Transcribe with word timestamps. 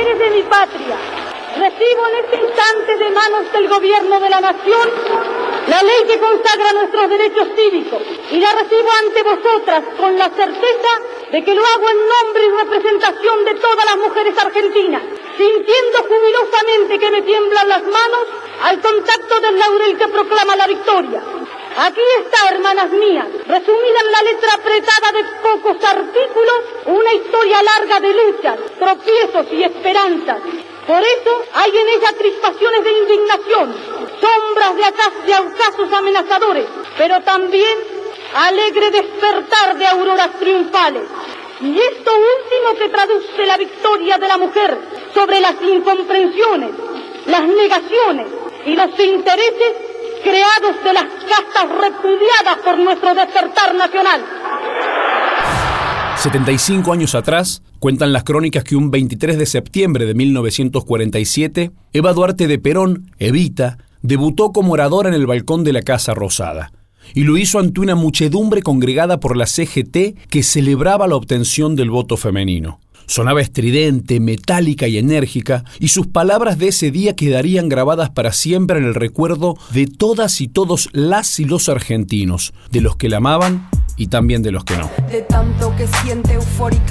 de 0.00 0.30
mi 0.30 0.42
patria, 0.44 0.96
recibo 1.58 2.06
en 2.08 2.24
este 2.24 2.36
instante 2.40 2.96
de 2.96 3.10
manos 3.10 3.52
del 3.52 3.68
gobierno 3.68 4.18
de 4.18 4.30
la 4.30 4.40
nación 4.40 4.88
la 5.68 5.82
ley 5.82 6.04
que 6.08 6.18
consagra 6.18 6.72
nuestros 6.72 7.10
derechos 7.10 7.48
cívicos 7.54 8.00
y 8.30 8.40
la 8.40 8.50
recibo 8.52 8.88
ante 9.04 9.22
vosotras 9.22 9.84
con 9.98 10.16
la 10.16 10.30
certeza 10.30 10.88
de 11.30 11.44
que 11.44 11.54
lo 11.54 11.62
hago 11.62 11.90
en 11.90 11.98
nombre 12.08 12.46
y 12.46 12.64
representación 12.64 13.44
de 13.44 13.54
todas 13.56 13.84
las 13.84 13.96
mujeres 13.98 14.38
argentinas, 14.38 15.02
sintiendo 15.36 15.98
jubilosamente 16.08 16.98
que 16.98 17.10
me 17.10 17.22
tiemblan 17.22 17.68
las 17.68 17.82
manos 17.82 18.26
al 18.62 18.80
contacto 18.80 19.40
del 19.40 19.58
laurel 19.58 19.98
que 19.98 20.08
proclama 20.08 20.56
la 20.56 20.66
victoria. 20.66 21.22
Aquí 21.82 22.00
está, 22.18 22.54
hermanas 22.54 22.90
mías, 22.90 23.26
resumida 23.46 24.00
en 24.04 24.12
la 24.12 24.22
letra 24.22 24.52
apretada 24.52 25.12
de 25.12 25.24
pocos 25.40 25.82
artículos, 25.82 26.60
una 26.84 27.14
historia 27.14 27.62
larga 27.62 28.00
de 28.00 28.12
luchas, 28.12 28.58
tropiezos 28.78 29.46
y 29.50 29.62
esperanzas. 29.64 30.40
Por 30.86 31.02
eso 31.02 31.44
hay 31.54 31.70
en 31.70 31.88
ella 31.88 32.12
crispaciones 32.18 32.84
de 32.84 32.92
indignación, 32.98 33.74
sombras 34.20 34.76
de, 34.76 35.32
de 35.32 35.38
ocasos 35.38 35.90
amenazadores, 35.90 36.66
pero 36.98 37.18
también 37.22 37.78
alegre 38.34 38.90
despertar 38.90 39.78
de 39.78 39.86
auroras 39.86 40.38
triunfales. 40.38 41.04
Y 41.62 41.80
esto 41.80 42.12
último 42.12 42.78
que 42.78 42.90
traduce 42.90 43.46
la 43.46 43.56
victoria 43.56 44.18
de 44.18 44.28
la 44.28 44.36
mujer 44.36 44.78
sobre 45.14 45.40
las 45.40 45.54
incomprensiones, 45.62 46.72
las 47.24 47.42
negaciones 47.42 48.26
y 48.66 48.76
los 48.76 49.00
intereses 49.00 49.89
creados 50.22 50.84
de 50.84 50.92
las 50.92 51.04
castas 51.04 51.68
repudiadas 51.80 52.58
por 52.64 52.78
nuestro 52.78 53.14
despertar 53.14 53.74
nacional. 53.74 54.24
75 56.16 56.92
años 56.92 57.14
atrás, 57.14 57.62
cuentan 57.78 58.12
las 58.12 58.24
crónicas 58.24 58.62
que 58.64 58.76
un 58.76 58.90
23 58.90 59.38
de 59.38 59.46
septiembre 59.46 60.04
de 60.04 60.14
1947, 60.14 61.70
Eva 61.92 62.12
Duarte 62.12 62.46
de 62.46 62.58
Perón, 62.58 63.10
Evita, 63.18 63.78
debutó 64.02 64.52
como 64.52 64.74
oradora 64.74 65.08
en 65.08 65.14
el 65.14 65.26
balcón 65.26 65.64
de 65.64 65.72
la 65.72 65.82
Casa 65.82 66.12
Rosada 66.14 66.72
y 67.14 67.24
lo 67.24 67.36
hizo 67.36 67.58
ante 67.58 67.80
una 67.80 67.94
muchedumbre 67.94 68.62
congregada 68.62 69.20
por 69.20 69.36
la 69.36 69.46
CGT 69.46 70.28
que 70.28 70.42
celebraba 70.42 71.08
la 71.08 71.16
obtención 71.16 71.76
del 71.76 71.90
voto 71.90 72.16
femenino. 72.16 72.80
Sonaba 73.06 73.40
estridente, 73.40 74.20
metálica 74.20 74.86
y 74.88 74.98
enérgica, 74.98 75.64
y 75.78 75.88
sus 75.88 76.06
palabras 76.06 76.58
de 76.58 76.68
ese 76.68 76.90
día 76.90 77.16
quedarían 77.16 77.68
grabadas 77.68 78.10
para 78.10 78.32
siempre 78.32 78.78
en 78.78 78.84
el 78.84 78.94
recuerdo 78.94 79.56
de 79.72 79.86
todas 79.86 80.40
y 80.40 80.48
todos 80.48 80.88
las 80.92 81.40
y 81.40 81.44
los 81.44 81.68
argentinos, 81.68 82.52
de 82.70 82.80
los 82.80 82.96
que 82.96 83.08
la 83.08 83.18
amaban 83.18 83.68
y 84.00 84.06
también 84.06 84.42
de 84.42 84.50
los 84.50 84.64
que 84.64 84.78
no. 84.78 84.88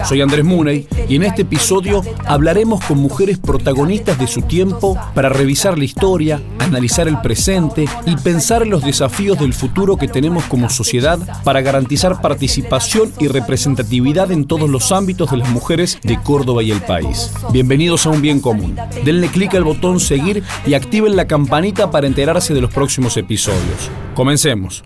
Soy 0.05 0.21
Andrés 0.21 0.45
Muney 0.45 0.87
y 1.07 1.15
en 1.15 1.23
este 1.23 1.41
episodio 1.41 2.03
hablaremos 2.25 2.85
con 2.85 2.99
mujeres 2.99 3.39
protagonistas 3.39 4.19
de 4.19 4.27
su 4.27 4.43
tiempo 4.43 4.95
para 5.15 5.29
revisar 5.29 5.79
la 5.79 5.85
historia, 5.85 6.39
analizar 6.59 7.07
el 7.07 7.19
presente 7.19 7.85
y 8.05 8.15
pensar 8.17 8.61
en 8.61 8.69
los 8.69 8.83
desafíos 8.83 9.39
del 9.39 9.55
futuro 9.55 9.97
que 9.97 10.07
tenemos 10.07 10.43
como 10.43 10.69
sociedad 10.69 11.17
para 11.43 11.61
garantizar 11.61 12.21
participación 12.21 13.11
y 13.19 13.27
representatividad 13.27 14.31
en 14.31 14.45
todos 14.45 14.69
los 14.69 14.91
ámbitos 14.91 15.31
de 15.31 15.37
las 15.37 15.49
mujeres 15.49 15.97
de 16.03 16.21
Córdoba 16.21 16.61
y 16.61 16.69
el 16.69 16.81
país. 16.81 17.31
Bienvenidos 17.51 18.05
a 18.05 18.11
un 18.11 18.21
bien 18.21 18.39
común. 18.39 18.75
Denle 19.03 19.29
clic 19.29 19.55
al 19.55 19.63
botón 19.63 19.99
seguir 19.99 20.43
y 20.67 20.75
activen 20.75 21.15
la 21.15 21.25
campanita 21.25 21.89
para 21.89 22.05
enterarse 22.05 22.53
de 22.53 22.61
los 22.61 22.71
próximos 22.71 23.17
episodios. 23.17 23.89
Comencemos 24.13 24.83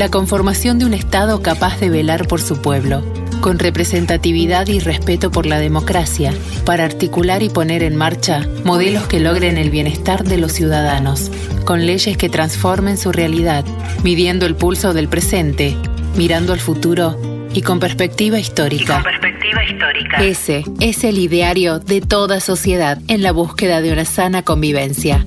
la 0.00 0.08
conformación 0.08 0.78
de 0.78 0.86
un 0.86 0.94
Estado 0.94 1.42
capaz 1.42 1.78
de 1.78 1.90
velar 1.90 2.26
por 2.26 2.40
su 2.40 2.62
pueblo, 2.62 3.04
con 3.42 3.58
representatividad 3.58 4.66
y 4.68 4.78
respeto 4.78 5.30
por 5.30 5.44
la 5.44 5.58
democracia, 5.58 6.32
para 6.64 6.84
articular 6.84 7.42
y 7.42 7.50
poner 7.50 7.82
en 7.82 7.96
marcha 7.96 8.48
modelos 8.64 9.06
que 9.08 9.20
logren 9.20 9.58
el 9.58 9.68
bienestar 9.68 10.24
de 10.24 10.38
los 10.38 10.52
ciudadanos, 10.52 11.30
con 11.64 11.84
leyes 11.84 12.16
que 12.16 12.30
transformen 12.30 12.96
su 12.96 13.12
realidad, 13.12 13.64
midiendo 14.02 14.46
el 14.46 14.54
pulso 14.54 14.94
del 14.94 15.08
presente, 15.08 15.76
mirando 16.16 16.54
al 16.54 16.60
futuro 16.60 17.20
y 17.52 17.62
con 17.62 17.78
perspectiva 17.78 18.38
histórica. 18.38 19.02
perspectiva 19.02 19.64
histórica. 19.64 20.24
Ese 20.24 20.64
es 20.80 21.04
el 21.04 21.18
ideario 21.18 21.78
de 21.78 22.00
toda 22.00 22.40
sociedad 22.40 22.98
en 23.08 23.22
la 23.22 23.32
búsqueda 23.32 23.82
de 23.82 23.92
una 23.92 24.06
sana 24.06 24.42
convivencia. 24.42 25.24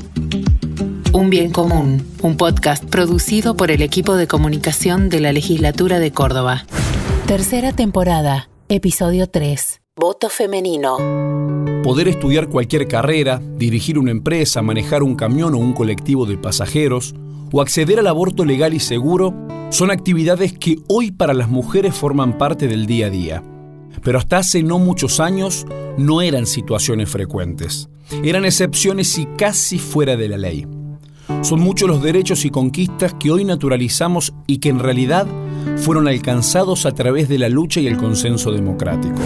Un 1.23 1.29
Bien 1.29 1.51
Común, 1.51 2.05
un 2.21 2.35
podcast 2.35 2.83
producido 2.83 3.55
por 3.55 3.71
el 3.71 3.81
equipo 3.81 4.17
de 4.17 4.27
comunicación 4.27 5.07
de 5.07 5.21
la 5.21 5.31
Legislatura 5.31 5.99
de 5.99 6.11
Córdoba. 6.11 6.65
Tercera 7.27 7.71
temporada, 7.71 8.49
episodio 8.67 9.27
3. 9.27 9.79
Voto 9.95 10.27
femenino. 10.27 10.97
Poder 11.81 12.09
estudiar 12.09 12.49
cualquier 12.49 12.89
carrera, 12.89 13.41
dirigir 13.55 13.97
una 13.97 14.11
empresa, 14.11 14.61
manejar 14.61 15.01
un 15.01 15.15
camión 15.15 15.53
o 15.53 15.59
un 15.59 15.71
colectivo 15.71 16.25
de 16.25 16.37
pasajeros, 16.37 17.15
o 17.53 17.61
acceder 17.61 17.99
al 17.99 18.07
aborto 18.07 18.43
legal 18.43 18.73
y 18.73 18.81
seguro, 18.81 19.33
son 19.69 19.91
actividades 19.91 20.51
que 20.51 20.79
hoy 20.89 21.11
para 21.11 21.33
las 21.33 21.47
mujeres 21.47 21.95
forman 21.95 22.37
parte 22.37 22.67
del 22.67 22.85
día 22.85 23.05
a 23.05 23.09
día. 23.09 23.43
Pero 24.03 24.17
hasta 24.17 24.39
hace 24.39 24.61
no 24.61 24.77
muchos 24.77 25.21
años 25.21 25.65
no 25.97 26.21
eran 26.21 26.45
situaciones 26.45 27.09
frecuentes. 27.09 27.87
Eran 28.25 28.43
excepciones 28.43 29.17
y 29.17 29.25
casi 29.37 29.79
fuera 29.79 30.17
de 30.17 30.27
la 30.27 30.37
ley. 30.37 30.67
Son 31.41 31.59
muchos 31.59 31.87
los 31.87 32.01
derechos 32.01 32.45
y 32.45 32.49
conquistas 32.49 33.13
que 33.13 33.31
hoy 33.31 33.45
naturalizamos 33.45 34.33
y 34.47 34.57
que 34.57 34.69
en 34.69 34.79
realidad 34.79 35.27
fueron 35.77 36.07
alcanzados 36.07 36.85
a 36.85 36.93
través 36.93 37.29
de 37.29 37.39
la 37.39 37.49
lucha 37.49 37.79
y 37.79 37.87
el 37.87 37.97
consenso 37.97 38.51
democrático. 38.51 39.19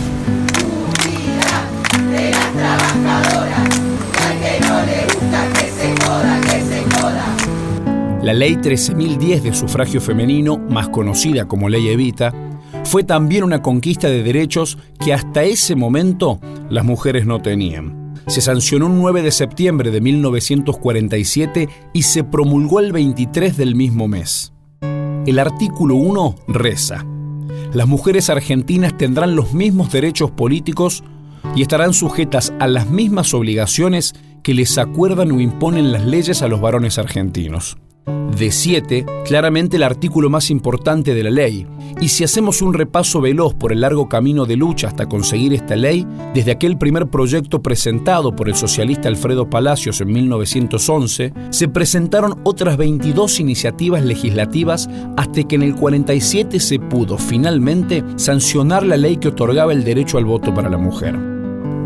La 8.22 8.34
ley 8.34 8.56
13.010 8.56 9.42
de 9.42 9.54
sufragio 9.54 10.02
femenino, 10.02 10.58
más 10.58 10.90
conocida 10.90 11.48
como 11.48 11.70
ley 11.70 11.88
Evita, 11.88 12.34
fue 12.84 13.04
también 13.04 13.44
una 13.44 13.62
conquista 13.62 14.10
de 14.10 14.22
derechos 14.22 14.78
que 15.04 15.14
hasta 15.14 15.44
ese 15.44 15.76
momento 15.76 16.40
las 16.70 16.84
mujeres 16.84 17.26
no 17.26 17.42
tenían 17.42 17.97
se 18.28 18.42
sancionó 18.42 18.88
un 18.88 19.00
9 19.00 19.22
de 19.22 19.32
septiembre 19.32 19.92
de 19.92 20.02
1947 20.02 21.70
y 21.94 22.02
se 22.04 22.24
promulgó 22.24 22.80
el 22.80 22.92
23 22.92 23.58
del 23.58 23.76
mismo 23.76 24.08
mes. 24.08 24.54
El 25.26 25.40
artículo 25.40 25.96
1 25.96 26.36
reza, 26.48 27.06
las 27.74 27.88
mujeres 27.88 28.30
argentinas 28.30 28.98
tendrán 28.98 29.36
los 29.36 29.54
mismos 29.54 29.92
derechos 29.92 30.32
políticos 30.32 31.04
y 31.56 31.62
estarán 31.62 31.94
sujetas 31.94 32.54
a 32.60 32.68
las 32.68 32.90
mismas 32.90 33.34
obligaciones 33.34 34.14
que 34.44 34.54
les 34.54 34.78
acuerdan 34.78 35.32
o 35.32 35.42
imponen 35.42 35.92
las 35.92 36.06
leyes 36.06 36.42
a 36.42 36.48
los 36.48 36.62
varones 36.62 36.98
argentinos 36.98 37.78
de 38.08 38.52
7, 38.52 39.06
claramente 39.26 39.78
el 39.78 39.84
artículo 39.84 40.30
más 40.30 40.50
importante 40.50 41.14
de 41.14 41.24
la 41.24 41.30
ley. 41.30 41.68
Y 42.00 42.10
si 42.10 42.24
hacemos 42.24 42.62
un 42.62 42.74
repaso 42.74 43.22
veloz 43.22 43.56
por 43.56 43.72
el 43.72 43.82
largo 43.82 44.08
camino 44.08 44.46
de 44.46 44.56
lucha 44.56 44.88
hasta 44.88 45.08
conseguir 45.08 45.54
esta 45.54 45.76
ley, 45.76 46.06
desde 46.34 46.52
aquel 46.52 46.78
primer 46.78 47.08
proyecto 47.08 47.62
presentado 47.62 48.36
por 48.36 48.50
el 48.50 48.56
socialista 48.56 49.08
Alfredo 49.10 49.50
Palacios 49.50 50.00
en 50.02 50.12
1911, 50.12 51.34
se 51.50 51.68
presentaron 51.68 52.40
otras 52.44 52.78
22 52.78 53.40
iniciativas 53.40 54.04
legislativas 54.04 54.90
hasta 55.18 55.44
que 55.44 55.56
en 55.56 55.64
el 55.64 55.76
47 55.76 56.60
se 56.60 56.80
pudo 56.80 57.18
finalmente 57.18 58.04
sancionar 58.16 58.86
la 58.86 58.98
ley 58.98 59.18
que 59.18 59.30
otorgaba 59.30 59.74
el 59.74 59.84
derecho 59.84 60.18
al 60.18 60.26
voto 60.26 60.54
para 60.54 60.70
la 60.70 60.78
mujer. 60.78 61.37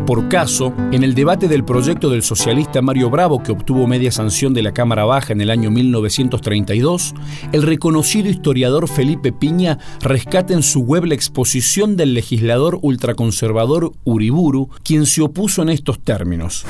Por 0.06 0.28
caso, 0.28 0.74
en 0.90 1.04
el 1.04 1.14
debate 1.14 1.46
del 1.46 1.64
proyecto 1.64 2.10
del 2.10 2.24
socialista 2.24 2.82
Mario 2.82 3.08
Bravo, 3.08 3.40
que 3.40 3.52
obtuvo 3.52 3.86
media 3.86 4.10
sanción 4.10 4.52
de 4.52 4.62
la 4.62 4.74
Cámara 4.74 5.04
Baja 5.04 5.32
en 5.32 5.40
el 5.40 5.48
año 5.48 5.70
1932, 5.70 7.14
el 7.52 7.62
reconocido 7.62 8.28
historiador 8.28 8.88
Felipe 8.88 9.32
Piña 9.32 9.78
rescata 10.00 10.54
en 10.54 10.64
su 10.64 10.80
web 10.80 11.04
la 11.04 11.14
exposición 11.14 11.96
del 11.96 12.14
legislador 12.14 12.80
ultraconservador 12.82 13.92
Uriburu, 14.02 14.70
quien 14.82 15.06
se 15.06 15.22
opuso 15.22 15.62
en 15.62 15.68
estos 15.68 16.02
términos. 16.02 16.66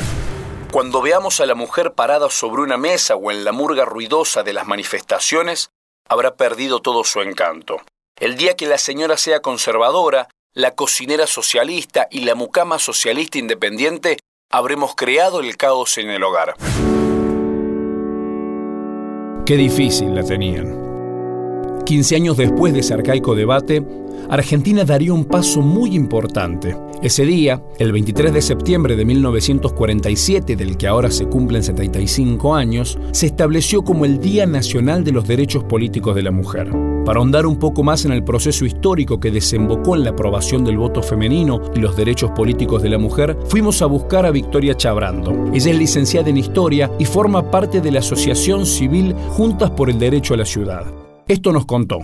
Cuando 0.70 1.00
veamos 1.00 1.40
a 1.40 1.46
la 1.46 1.54
mujer 1.54 1.94
parada 1.94 2.28
sobre 2.28 2.60
una 2.60 2.76
mesa 2.76 3.16
o 3.16 3.30
en 3.30 3.44
la 3.44 3.52
murga 3.52 3.86
ruidosa 3.86 4.42
de 4.42 4.52
las 4.52 4.66
manifestaciones, 4.66 5.70
habrá 6.06 6.36
perdido 6.36 6.80
todo 6.80 7.02
su 7.02 7.22
encanto. 7.22 7.78
El 8.20 8.36
día 8.36 8.56
que 8.56 8.66
la 8.66 8.76
señora 8.76 9.16
sea 9.16 9.40
conservadora, 9.40 10.28
la 10.54 10.74
cocinera 10.74 11.26
socialista 11.26 12.08
y 12.10 12.20
la 12.20 12.34
mucama 12.34 12.78
socialista 12.78 13.38
independiente, 13.38 14.18
habremos 14.50 14.94
creado 14.94 15.40
el 15.40 15.56
caos 15.56 15.96
en 15.96 16.10
el 16.10 16.22
hogar. 16.22 16.54
Qué 19.46 19.56
difícil 19.56 20.14
la 20.14 20.22
tenían. 20.22 21.82
15 21.86 22.16
años 22.16 22.36
después 22.36 22.74
de 22.74 22.80
ese 22.80 22.92
arcaico 22.92 23.34
debate, 23.34 23.82
Argentina 24.28 24.84
daría 24.84 25.14
un 25.14 25.24
paso 25.24 25.62
muy 25.62 25.94
importante. 25.94 26.76
Ese 27.02 27.24
día, 27.24 27.62
el 27.78 27.90
23 27.90 28.32
de 28.32 28.42
septiembre 28.42 28.94
de 28.94 29.04
1947, 29.06 30.54
del 30.54 30.76
que 30.76 30.86
ahora 30.86 31.10
se 31.10 31.26
cumplen 31.26 31.62
75 31.62 32.54
años, 32.54 32.98
se 33.12 33.26
estableció 33.26 33.82
como 33.82 34.04
el 34.04 34.20
Día 34.20 34.46
Nacional 34.46 35.02
de 35.02 35.12
los 35.12 35.26
Derechos 35.26 35.64
Políticos 35.64 36.14
de 36.14 36.22
la 36.22 36.30
Mujer. 36.30 36.70
Para 37.04 37.18
ahondar 37.18 37.46
un 37.46 37.58
poco 37.58 37.82
más 37.82 38.04
en 38.04 38.12
el 38.12 38.22
proceso 38.22 38.64
histórico 38.64 39.18
que 39.18 39.32
desembocó 39.32 39.96
en 39.96 40.04
la 40.04 40.10
aprobación 40.10 40.64
del 40.64 40.78
voto 40.78 41.02
femenino 41.02 41.60
y 41.74 41.80
los 41.80 41.96
derechos 41.96 42.30
políticos 42.30 42.80
de 42.82 42.90
la 42.90 42.98
mujer, 42.98 43.36
fuimos 43.46 43.82
a 43.82 43.86
buscar 43.86 44.24
a 44.24 44.30
Victoria 44.30 44.76
Chabrando. 44.76 45.32
Ella 45.52 45.72
es 45.72 45.78
licenciada 45.78 46.30
en 46.30 46.36
Historia 46.36 46.92
y 47.00 47.04
forma 47.04 47.50
parte 47.50 47.80
de 47.80 47.90
la 47.90 47.98
Asociación 47.98 48.66
Civil 48.66 49.14
Juntas 49.30 49.70
por 49.70 49.90
el 49.90 49.98
Derecho 49.98 50.34
a 50.34 50.36
la 50.36 50.44
Ciudad. 50.44 50.86
Esto 51.26 51.52
nos 51.52 51.66
contó. 51.66 52.00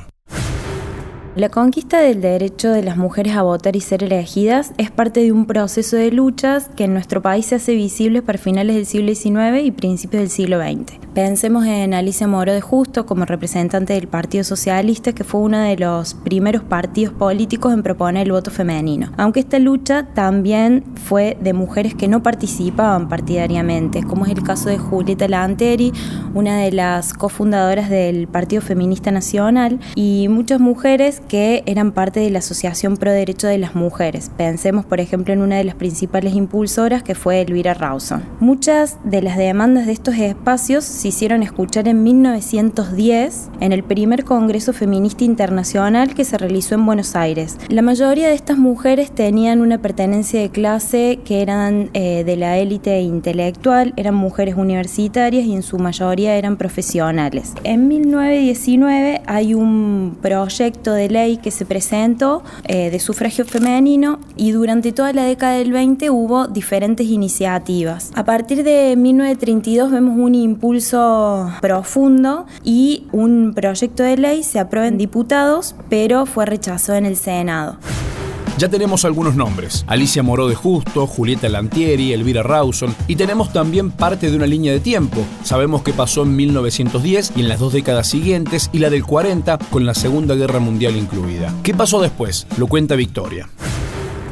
La 1.38 1.50
conquista 1.50 2.00
del 2.00 2.20
derecho 2.20 2.72
de 2.72 2.82
las 2.82 2.96
mujeres 2.96 3.36
a 3.36 3.42
votar 3.42 3.76
y 3.76 3.80
ser 3.80 4.02
elegidas 4.02 4.72
es 4.76 4.90
parte 4.90 5.20
de 5.20 5.30
un 5.30 5.46
proceso 5.46 5.94
de 5.94 6.10
luchas 6.10 6.68
que 6.74 6.82
en 6.82 6.94
nuestro 6.94 7.22
país 7.22 7.46
se 7.46 7.54
hace 7.54 7.76
visible 7.76 8.22
para 8.22 8.38
finales 8.38 8.74
del 8.74 8.86
siglo 8.86 9.14
XIX 9.14 9.64
y 9.64 9.70
principios 9.70 10.22
del 10.22 10.30
siglo 10.30 10.60
XX. 10.60 10.98
Pensemos 11.14 11.64
en 11.64 11.94
Alicia 11.94 12.26
Moro 12.26 12.52
de 12.52 12.60
Justo 12.60 13.06
como 13.06 13.24
representante 13.24 13.92
del 13.92 14.08
Partido 14.08 14.42
Socialista, 14.42 15.12
que 15.12 15.22
fue 15.22 15.40
uno 15.40 15.60
de 15.60 15.76
los 15.76 16.14
primeros 16.14 16.64
partidos 16.64 17.14
políticos 17.14 17.72
en 17.72 17.84
proponer 17.84 18.26
el 18.26 18.32
voto 18.32 18.50
femenino. 18.50 19.12
Aunque 19.16 19.38
esta 19.38 19.60
lucha 19.60 20.08
también 20.14 20.82
fue 20.96 21.36
de 21.40 21.52
mujeres 21.52 21.94
que 21.94 22.08
no 22.08 22.20
participaban 22.20 23.08
partidariamente, 23.08 24.02
como 24.02 24.26
es 24.26 24.32
el 24.32 24.42
caso 24.42 24.70
de 24.70 24.78
Julieta 24.78 25.28
Lanteri, 25.28 25.92
una 26.34 26.58
de 26.58 26.72
las 26.72 27.14
cofundadoras 27.14 27.90
del 27.90 28.26
Partido 28.26 28.60
Feminista 28.60 29.12
Nacional, 29.12 29.78
y 29.94 30.26
muchas 30.28 30.58
mujeres 30.58 31.22
que 31.28 31.62
eran 31.66 31.92
parte 31.92 32.20
de 32.20 32.30
la 32.30 32.40
Asociación 32.40 32.96
Pro 32.96 33.12
Derecho 33.12 33.46
de 33.46 33.58
las 33.58 33.74
Mujeres. 33.74 34.30
Pensemos, 34.36 34.84
por 34.84 35.00
ejemplo, 35.00 35.32
en 35.32 35.42
una 35.42 35.56
de 35.56 35.64
las 35.64 35.74
principales 35.74 36.34
impulsoras 36.34 37.02
que 37.02 37.14
fue 37.14 37.40
Elvira 37.42 37.74
Rawson. 37.74 38.24
Muchas 38.40 38.98
de 39.04 39.22
las 39.22 39.36
demandas 39.36 39.86
de 39.86 39.92
estos 39.92 40.16
espacios 40.16 40.84
se 40.84 41.08
hicieron 41.08 41.42
escuchar 41.42 41.86
en 41.86 42.02
1910 42.02 43.50
en 43.60 43.72
el 43.72 43.84
primer 43.84 44.24
Congreso 44.24 44.72
Feminista 44.72 45.24
Internacional 45.24 46.14
que 46.14 46.24
se 46.24 46.38
realizó 46.38 46.74
en 46.74 46.86
Buenos 46.86 47.14
Aires. 47.14 47.58
La 47.68 47.82
mayoría 47.82 48.28
de 48.28 48.34
estas 48.34 48.58
mujeres 48.58 49.10
tenían 49.10 49.60
una 49.60 49.78
pertenencia 49.78 50.40
de 50.40 50.50
clase 50.50 51.18
que 51.24 51.42
eran 51.42 51.90
eh, 51.92 52.24
de 52.24 52.36
la 52.36 52.58
élite 52.58 53.00
intelectual, 53.00 53.92
eran 53.96 54.14
mujeres 54.14 54.54
universitarias 54.54 55.44
y 55.44 55.54
en 55.54 55.62
su 55.62 55.78
mayoría 55.78 56.36
eran 56.36 56.56
profesionales. 56.56 57.52
En 57.64 57.88
1919 57.88 59.22
hay 59.26 59.54
un 59.54 60.16
proyecto 60.22 60.92
de 60.92 61.08
ley 61.08 61.17
que 61.42 61.50
se 61.50 61.66
presentó 61.66 62.42
eh, 62.64 62.90
de 62.90 62.98
sufragio 62.98 63.44
femenino 63.44 64.20
y 64.36 64.52
durante 64.52 64.92
toda 64.92 65.12
la 65.12 65.24
década 65.24 65.54
del 65.54 65.72
20 65.72 66.10
hubo 66.10 66.46
diferentes 66.46 67.06
iniciativas. 67.08 68.10
A 68.14 68.24
partir 68.24 68.62
de 68.62 68.94
1932 68.96 69.90
vemos 69.90 70.18
un 70.18 70.34
impulso 70.34 71.50
profundo 71.60 72.46
y 72.64 73.06
un 73.12 73.52
proyecto 73.54 74.02
de 74.02 74.16
ley 74.16 74.42
se 74.42 74.58
aprueba 74.58 74.86
en 74.86 74.98
diputados, 74.98 75.74
pero 75.88 76.26
fue 76.26 76.46
rechazado 76.46 76.98
en 76.98 77.06
el 77.06 77.16
Senado. 77.16 77.76
Ya 78.58 78.68
tenemos 78.68 79.04
algunos 79.04 79.36
nombres, 79.36 79.84
Alicia 79.86 80.24
Moró 80.24 80.48
de 80.48 80.56
Justo, 80.56 81.06
Julieta 81.06 81.48
Lantieri, 81.48 82.12
Elvira 82.12 82.42
Rawson, 82.42 82.92
y 83.06 83.14
tenemos 83.14 83.52
también 83.52 83.92
parte 83.92 84.32
de 84.32 84.36
una 84.36 84.48
línea 84.48 84.72
de 84.72 84.80
tiempo. 84.80 85.24
Sabemos 85.44 85.82
que 85.82 85.92
pasó 85.92 86.24
en 86.24 86.34
1910 86.34 87.34
y 87.36 87.40
en 87.42 87.48
las 87.48 87.60
dos 87.60 87.72
décadas 87.72 88.08
siguientes 88.08 88.68
y 88.72 88.80
la 88.80 88.90
del 88.90 89.04
40 89.04 89.58
con 89.70 89.86
la 89.86 89.94
Segunda 89.94 90.34
Guerra 90.34 90.58
Mundial 90.58 90.96
incluida. 90.96 91.54
¿Qué 91.62 91.72
pasó 91.72 92.02
después? 92.02 92.48
Lo 92.56 92.66
cuenta 92.66 92.96
Victoria. 92.96 93.48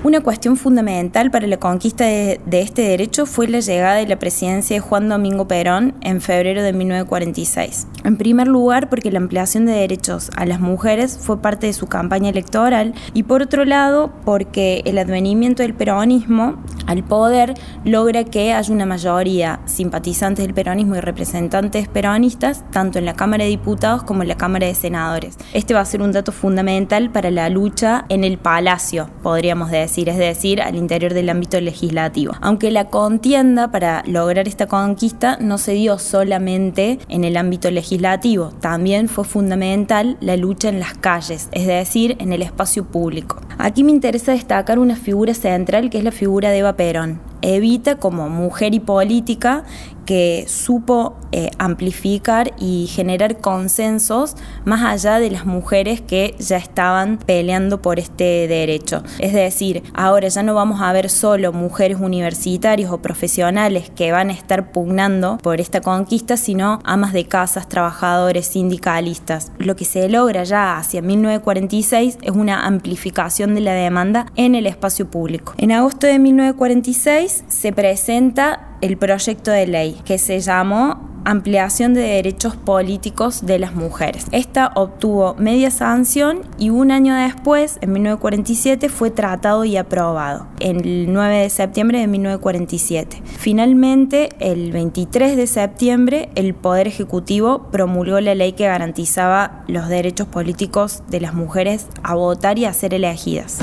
Una 0.06 0.20
cuestión 0.20 0.56
fundamental 0.56 1.32
para 1.32 1.48
la 1.48 1.56
conquista 1.56 2.04
de, 2.04 2.38
este 2.52 2.82
derecho 2.82 3.26
fue 3.26 3.48
la 3.48 3.58
llegada 3.58 3.96
de 3.96 4.06
la 4.06 4.20
presidencia 4.20 4.76
de 4.76 4.80
Juan 4.80 5.08
Domingo 5.08 5.48
Perón 5.48 5.96
en 6.00 6.20
febrero 6.20 6.62
de 6.62 6.72
1946. 6.72 7.88
En 8.04 8.16
primer 8.16 8.46
lugar, 8.46 8.88
porque 8.88 9.10
la 9.10 9.18
ampliación 9.18 9.66
de 9.66 9.72
derechos 9.72 10.30
a 10.36 10.46
las 10.46 10.60
mujeres 10.60 11.18
fue 11.20 11.42
parte 11.42 11.66
de 11.66 11.72
su 11.72 11.88
campaña 11.88 12.30
electoral 12.30 12.94
y 13.14 13.24
por 13.24 13.42
otro 13.42 13.64
lado, 13.64 14.12
porque 14.24 14.82
el 14.84 14.98
advenimiento 14.98 15.64
del 15.64 15.74
peronismo 15.74 16.62
al 16.86 17.04
poder 17.04 17.54
logra 17.84 18.24
que 18.24 18.52
haya 18.52 18.72
una 18.72 18.86
mayoría 18.86 19.60
simpatizantes 19.66 20.44
del 20.44 20.54
peronismo 20.54 20.96
y 20.96 21.00
representantes 21.00 21.88
peronistas 21.88 22.64
tanto 22.70 22.98
en 22.98 23.04
la 23.04 23.14
Cámara 23.14 23.44
de 23.44 23.50
Diputados 23.50 24.02
como 24.02 24.22
en 24.22 24.28
la 24.28 24.36
Cámara 24.36 24.66
de 24.66 24.74
Senadores. 24.74 25.36
Este 25.52 25.74
va 25.74 25.80
a 25.80 25.84
ser 25.84 26.02
un 26.02 26.12
dato 26.12 26.32
fundamental 26.32 27.10
para 27.10 27.30
la 27.30 27.48
lucha 27.48 28.04
en 28.08 28.24
el 28.24 28.38
Palacio, 28.38 29.10
podríamos 29.22 29.70
decir 29.70 29.96
es 30.08 30.18
decir, 30.18 30.60
al 30.60 30.76
interior 30.76 31.14
del 31.14 31.28
ámbito 31.28 31.60
legislativo. 31.60 32.34
Aunque 32.40 32.70
la 32.70 32.86
contienda 32.86 33.70
para 33.70 34.02
lograr 34.06 34.48
esta 34.48 34.66
conquista 34.66 35.38
no 35.40 35.58
se 35.58 35.72
dio 35.72 35.98
solamente 35.98 36.98
en 37.08 37.24
el 37.24 37.36
ámbito 37.36 37.70
legislativo, 37.70 38.50
también 38.60 39.08
fue 39.08 39.24
fundamental 39.24 40.16
la 40.20 40.36
lucha 40.36 40.68
en 40.68 40.80
las 40.80 40.94
calles, 40.94 41.48
es 41.52 41.66
decir, 41.66 42.16
en 42.20 42.32
el 42.32 42.42
espacio 42.42 42.84
público. 42.84 43.40
Aquí 43.58 43.84
me 43.84 43.92
interesa 43.92 44.32
destacar 44.32 44.78
una 44.78 44.96
figura 44.96 45.34
central 45.34 45.88
que 45.88 45.98
es 45.98 46.04
la 46.04 46.12
figura 46.12 46.50
de 46.50 46.58
Eva 46.58 46.75
Perón. 46.76 47.20
Evita 47.46 47.96
como 47.96 48.28
mujer 48.28 48.74
y 48.74 48.80
política 48.80 49.64
que 50.06 50.46
supo 50.48 51.16
eh, 51.32 51.50
amplificar 51.58 52.54
y 52.58 52.86
generar 52.86 53.38
consensos 53.38 54.36
más 54.64 54.82
allá 54.82 55.18
de 55.18 55.30
las 55.30 55.44
mujeres 55.44 56.00
que 56.00 56.34
ya 56.38 56.56
estaban 56.56 57.18
peleando 57.18 57.82
por 57.82 57.98
este 57.98 58.46
derecho. 58.46 59.02
Es 59.18 59.34
decir, 59.34 59.82
ahora 59.92 60.28
ya 60.28 60.42
no 60.42 60.54
vamos 60.54 60.80
a 60.80 60.92
ver 60.92 61.10
solo 61.10 61.52
mujeres 61.52 61.98
universitarias 62.00 62.90
o 62.90 63.02
profesionales 63.02 63.90
que 63.90 64.12
van 64.12 64.30
a 64.30 64.32
estar 64.32 64.70
pugnando 64.70 65.38
por 65.38 65.60
esta 65.60 65.80
conquista, 65.80 66.36
sino 66.36 66.78
amas 66.84 67.12
de 67.12 67.26
casas, 67.26 67.68
trabajadores, 67.68 68.46
sindicalistas. 68.46 69.50
Lo 69.58 69.74
que 69.74 69.84
se 69.84 70.08
logra 70.08 70.44
ya 70.44 70.78
hacia 70.78 71.02
1946 71.02 72.18
es 72.22 72.30
una 72.30 72.64
amplificación 72.64 73.56
de 73.56 73.60
la 73.60 73.72
demanda 73.72 74.26
en 74.36 74.54
el 74.54 74.66
espacio 74.66 75.10
público. 75.10 75.54
En 75.58 75.72
agosto 75.72 76.06
de 76.06 76.20
1946 76.20 77.35
se 77.48 77.72
presenta 77.72 78.76
el 78.80 78.96
proyecto 78.96 79.50
de 79.50 79.66
ley 79.66 80.00
que 80.04 80.18
se 80.18 80.40
llamó 80.40 81.06
Ampliación 81.26 81.92
de 81.92 82.02
Derechos 82.02 82.54
Políticos 82.54 83.44
de 83.44 83.58
las 83.58 83.74
Mujeres. 83.74 84.26
Esta 84.30 84.70
obtuvo 84.76 85.34
media 85.34 85.72
sanción 85.72 86.42
y 86.56 86.70
un 86.70 86.92
año 86.92 87.16
después, 87.16 87.78
en 87.80 87.94
1947, 87.94 88.88
fue 88.88 89.10
tratado 89.10 89.64
y 89.64 89.76
aprobado, 89.76 90.46
el 90.60 91.12
9 91.12 91.38
de 91.38 91.50
septiembre 91.50 91.98
de 91.98 92.06
1947. 92.06 93.22
Finalmente, 93.24 94.28
el 94.38 94.70
23 94.70 95.36
de 95.36 95.48
septiembre, 95.48 96.28
el 96.36 96.54
Poder 96.54 96.86
Ejecutivo 96.86 97.72
promulgó 97.72 98.20
la 98.20 98.36
ley 98.36 98.52
que 98.52 98.66
garantizaba 98.66 99.64
los 99.66 99.88
derechos 99.88 100.28
políticos 100.28 101.02
de 101.08 101.20
las 101.20 101.34
mujeres 101.34 101.88
a 102.04 102.14
votar 102.14 102.56
y 102.60 102.66
a 102.66 102.72
ser 102.72 102.94
elegidas. 102.94 103.58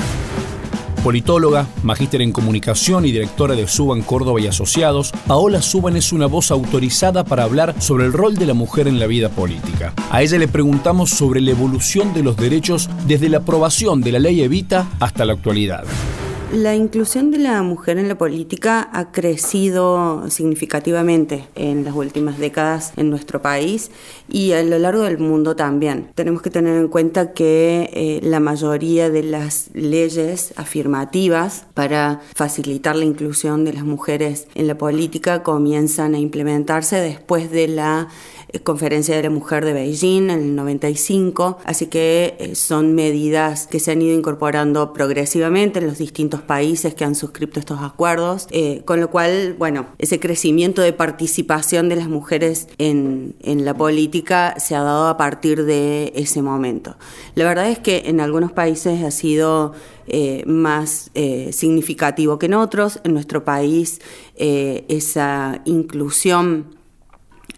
Politóloga, 1.04 1.66
magíster 1.82 2.22
en 2.22 2.32
comunicación 2.32 3.04
y 3.04 3.12
directora 3.12 3.54
de 3.54 3.68
Suban 3.68 4.00
Córdoba 4.00 4.40
y 4.40 4.46
Asociados, 4.46 5.12
Paola 5.26 5.60
Suban 5.60 5.98
es 5.98 6.14
una 6.14 6.24
voz 6.24 6.50
autorizada 6.50 7.24
para 7.24 7.44
hablar 7.44 7.74
sobre 7.78 8.06
el 8.06 8.14
rol 8.14 8.36
de 8.36 8.46
la 8.46 8.54
mujer 8.54 8.88
en 8.88 8.98
la 8.98 9.06
vida 9.06 9.28
política. 9.28 9.92
A 10.10 10.22
ella 10.22 10.38
le 10.38 10.48
preguntamos 10.48 11.10
sobre 11.10 11.42
la 11.42 11.50
evolución 11.50 12.14
de 12.14 12.22
los 12.22 12.38
derechos 12.38 12.88
desde 13.06 13.28
la 13.28 13.38
aprobación 13.38 14.00
de 14.00 14.12
la 14.12 14.18
ley 14.18 14.40
Evita 14.40 14.88
hasta 14.98 15.26
la 15.26 15.34
actualidad. 15.34 15.84
La 16.54 16.76
inclusión 16.76 17.32
de 17.32 17.38
la 17.38 17.60
mujer 17.64 17.98
en 17.98 18.06
la 18.06 18.16
política 18.16 18.88
ha 18.92 19.10
crecido 19.10 20.30
significativamente 20.30 21.48
en 21.56 21.82
las 21.82 21.96
últimas 21.96 22.38
décadas 22.38 22.92
en 22.96 23.10
nuestro 23.10 23.42
país 23.42 23.90
y 24.28 24.52
a 24.52 24.62
lo 24.62 24.78
largo 24.78 25.02
del 25.02 25.18
mundo 25.18 25.56
también. 25.56 26.12
Tenemos 26.14 26.42
que 26.42 26.50
tener 26.50 26.76
en 26.76 26.86
cuenta 26.86 27.32
que 27.32 27.90
eh, 27.92 28.20
la 28.22 28.38
mayoría 28.38 29.10
de 29.10 29.24
las 29.24 29.70
leyes 29.74 30.54
afirmativas 30.54 31.66
para 31.74 32.20
facilitar 32.36 32.94
la 32.94 33.04
inclusión 33.04 33.64
de 33.64 33.72
las 33.72 33.82
mujeres 33.82 34.46
en 34.54 34.68
la 34.68 34.78
política 34.78 35.42
comienzan 35.42 36.14
a 36.14 36.20
implementarse 36.20 37.00
después 37.00 37.50
de 37.50 37.66
la 37.66 38.06
Conferencia 38.62 39.16
de 39.16 39.22
la 39.22 39.30
Mujer 39.30 39.64
de 39.64 39.72
Beijing 39.72 40.30
en 40.30 40.30
el 40.30 40.54
95, 40.54 41.58
así 41.64 41.86
que 41.86 42.36
eh, 42.38 42.54
son 42.54 42.94
medidas 42.94 43.66
que 43.66 43.80
se 43.80 43.92
han 43.92 44.02
ido 44.02 44.16
incorporando 44.16 44.92
progresivamente 44.92 45.80
en 45.80 45.86
los 45.86 45.98
distintos 45.98 46.42
países 46.42 46.94
que 46.94 47.04
han 47.04 47.14
suscrito 47.14 47.58
estos 47.58 47.80
acuerdos, 47.80 48.46
eh, 48.50 48.82
con 48.84 49.00
lo 49.00 49.10
cual, 49.10 49.54
bueno, 49.58 49.86
ese 49.98 50.20
crecimiento 50.20 50.82
de 50.82 50.92
participación 50.92 51.88
de 51.88 51.96
las 51.96 52.08
mujeres 52.08 52.68
en, 52.78 53.34
en, 53.40 53.64
la 53.64 53.74
política 53.74 54.54
se 54.58 54.74
ha 54.74 54.82
dado 54.82 55.08
a 55.08 55.16
partir 55.16 55.64
de 55.64 56.12
ese 56.14 56.42
momento. 56.42 56.96
La 57.34 57.44
verdad 57.44 57.68
es 57.70 57.78
que 57.78 58.04
en 58.06 58.20
algunos 58.20 58.52
países 58.52 59.02
ha 59.02 59.10
sido 59.10 59.72
más 60.44 61.10
significativo 61.50 62.38
que 62.38 62.46
en 62.46 62.54
otros. 62.54 63.00
En 63.04 63.14
nuestro 63.14 63.42
país 63.44 64.02
esa 64.36 65.62
inclusión 65.64 66.66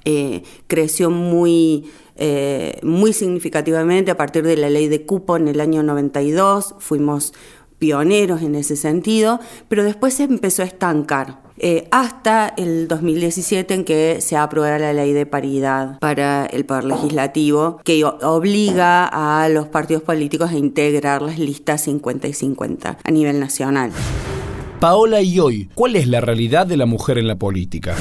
eh, 0.06 0.44
creció 0.68 1.10
muy, 1.10 1.90
eh, 2.14 2.78
muy 2.84 3.12
significativamente 3.12 4.12
a 4.12 4.16
partir 4.16 4.44
de 4.44 4.56
la 4.56 4.70
ley 4.70 4.86
de 4.86 5.04
cupo 5.04 5.36
en 5.36 5.48
el 5.48 5.60
año 5.60 5.82
92, 5.82 6.76
fuimos 6.78 7.34
pioneros 7.80 8.40
en 8.42 8.54
ese 8.54 8.76
sentido, 8.76 9.40
pero 9.68 9.82
después 9.82 10.14
se 10.14 10.22
empezó 10.22 10.62
a 10.62 10.66
estancar. 10.66 11.44
eh, 11.58 11.88
hasta 11.90 12.52
el 12.58 12.86
2017 12.86 13.72
en 13.72 13.84
que 13.84 14.20
se 14.20 14.36
aprueba 14.36 14.78
la 14.78 14.92
ley 14.92 15.14
de 15.14 15.24
paridad 15.24 15.98
para 16.00 16.44
el 16.44 16.66
Poder 16.66 16.84
Legislativo, 16.84 17.80
que 17.82 18.04
obliga 18.04 19.06
a 19.06 19.48
los 19.48 19.66
partidos 19.66 20.02
políticos 20.02 20.50
a 20.50 20.58
integrar 20.58 21.22
las 21.22 21.38
listas 21.38 21.80
50 21.80 22.28
y 22.28 22.34
50 22.34 22.98
a 23.02 23.10
nivel 23.10 23.40
nacional. 23.40 23.90
Paola 24.80 25.22
y 25.22 25.40
hoy, 25.40 25.70
¿cuál 25.74 25.96
es 25.96 26.06
la 26.06 26.20
realidad 26.20 26.66
de 26.66 26.76
la 26.76 26.84
mujer 26.84 27.16
en 27.16 27.26
la 27.26 27.36
política? 27.36 27.96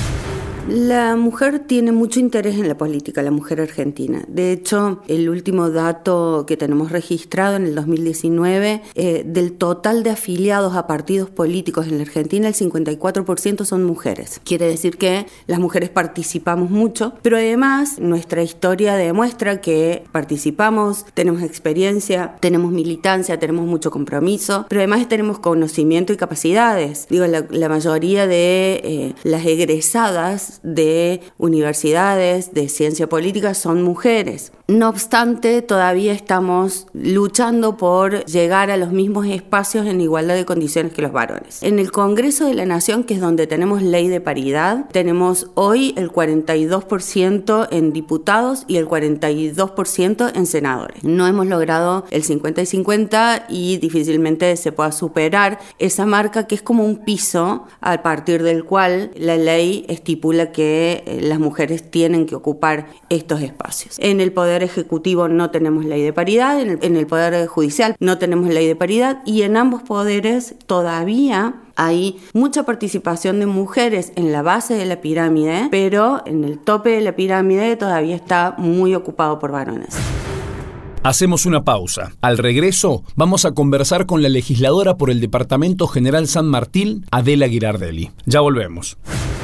La 0.67 1.15
mujer 1.15 1.59
tiene 1.59 1.91
mucho 1.91 2.19
interés 2.19 2.55
en 2.55 2.67
la 2.67 2.75
política, 2.75 3.21
la 3.21 3.29
mujer 3.29 3.61
argentina. 3.61 4.23
De 4.27 4.51
hecho, 4.51 5.03
el 5.07 5.29
último 5.29 5.69
dato 5.69 6.45
que 6.47 6.57
tenemos 6.57 6.91
registrado 6.91 7.57
en 7.57 7.67
el 7.67 7.75
2019, 7.75 8.81
eh, 8.95 9.23
del 9.27 9.53
total 9.53 10.01
de 10.01 10.09
afiliados 10.09 10.75
a 10.75 10.87
partidos 10.87 11.29
políticos 11.29 11.85
en 11.85 11.97
la 11.97 12.01
Argentina, 12.03 12.47
el 12.47 12.55
54% 12.55 13.63
son 13.63 13.83
mujeres. 13.83 14.41
Quiere 14.43 14.65
decir 14.65 14.97
que 14.97 15.27
las 15.45 15.59
mujeres 15.59 15.91
participamos 15.91 16.71
mucho, 16.71 17.13
pero 17.21 17.37
además 17.37 17.99
nuestra 17.99 18.41
historia 18.41 18.95
demuestra 18.95 19.61
que 19.61 20.03
participamos, 20.11 21.05
tenemos 21.13 21.43
experiencia, 21.43 22.37
tenemos 22.39 22.71
militancia, 22.71 23.37
tenemos 23.37 23.67
mucho 23.67 23.91
compromiso, 23.91 24.65
pero 24.67 24.81
además 24.81 25.07
tenemos 25.07 25.37
conocimiento 25.37 26.11
y 26.11 26.17
capacidades. 26.17 27.05
Digo, 27.07 27.27
la, 27.27 27.69
mayoría 27.69 28.25
de 28.25 28.81
eh, 28.83 29.15
las 29.23 29.45
egresadas 29.45 30.54
de 30.63 31.21
universidades 31.37 32.53
de 32.53 32.69
ciencia 32.69 33.07
política 33.07 33.53
son 33.53 33.83
mujeres. 33.83 34.51
No 34.67 34.89
obstante, 34.89 35.61
todavía 35.61 36.11
estamos 36.11 36.87
luchando 36.91 37.77
por 37.77 38.25
llegar 38.25 38.71
a 38.71 38.77
los 38.77 38.91
mismos 38.91 39.27
espacios 39.27 39.85
en 39.85 40.01
igualdad 40.01 40.33
de 40.33 40.43
condiciones 40.43 40.91
que 40.91 41.03
los 41.03 41.11
varones. 41.11 41.61
En 41.61 41.77
el 41.77 41.91
Congreso 41.91 42.47
de 42.47 42.55
la 42.55 42.65
Nación, 42.65 43.03
que 43.03 43.13
es 43.13 43.21
donde 43.21 43.45
tenemos 43.45 43.83
ley 43.83 44.07
de 44.07 44.21
paridad, 44.21 44.85
tenemos 44.91 45.51
hoy 45.53 45.93
el 45.97 46.11
42% 46.11 47.67
en 47.69 47.93
diputados 47.93 48.65
y 48.67 48.77
el 48.77 48.87
42% 48.87 50.31
en 50.33 50.47
senadores. 50.47 51.03
No 51.03 51.27
hemos 51.27 51.45
logrado 51.45 52.05
el 52.09 52.23
50 52.23 52.63
y 52.63 52.65
50 52.65 53.45
y 53.49 53.77
difícilmente 53.77 54.57
se 54.57 54.71
pueda 54.71 54.91
superar 54.91 55.59
esa 55.77 56.07
marca 56.07 56.47
que 56.47 56.55
es 56.55 56.63
como 56.63 56.85
un 56.85 57.05
piso 57.05 57.67
a 57.81 58.01
partir 58.01 58.41
del 58.41 58.63
cual 58.63 59.11
la 59.15 59.37
ley 59.37 59.85
estipula 59.89 60.51
que 60.51 61.03
eh, 61.05 61.19
las 61.21 61.37
mujeres 61.37 61.91
tienen 61.91 62.25
que 62.25 62.33
ocupar 62.33 62.87
estos 63.09 63.43
espacios. 63.43 63.99
En 63.99 64.21
el 64.21 64.33
Poder 64.33 64.54
Ejecutivo 64.63 65.27
no 65.27 65.51
tenemos 65.51 65.85
ley 65.85 66.01
de 66.01 66.13
paridad, 66.13 66.59
en 66.61 66.95
el, 66.95 67.07
Poder 67.07 67.47
Judicial 67.47 67.95
no 67.99 68.17
tenemos 68.17 68.49
ley 68.49 68.67
de 68.67 68.75
paridad 68.75 69.21
y 69.25 69.43
en 69.43 69.57
ambos 69.57 69.83
poderes 69.83 70.55
todavía 70.65 71.55
hay 71.75 72.19
mucha 72.33 72.63
participación 72.63 73.39
de 73.39 73.45
mujeres 73.45 74.11
en 74.15 74.31
la 74.31 74.41
base 74.41 74.75
de 74.75 74.85
la 74.85 75.01
pirámide, 75.01 75.67
pero 75.71 76.21
en 76.25 76.43
el 76.43 76.59
tope 76.59 76.91
de 76.91 77.01
la 77.01 77.15
pirámide 77.15 77.75
todavía 77.75 78.15
está 78.15 78.55
muy 78.57 78.95
ocupado 78.95 79.39
por 79.39 79.51
varones. 79.51 79.95
Hacemos 81.05 81.45
una 81.45 81.63
pausa. 81.63 82.13
Al 82.21 82.39
regreso, 82.39 83.03
vamos 83.15 83.45
a 83.45 83.51
conversar 83.51 84.07
con 84.07 84.23
la 84.23 84.29
legisladora 84.29 84.97
por 84.97 85.11
el 85.11 85.21
Departamento 85.21 85.85
General 85.85 86.27
San 86.27 86.47
Martín, 86.47 87.05
Adela 87.11 87.47
Girardelli. 87.47 88.09
Ya 88.25 88.39
volvemos. 88.39 88.97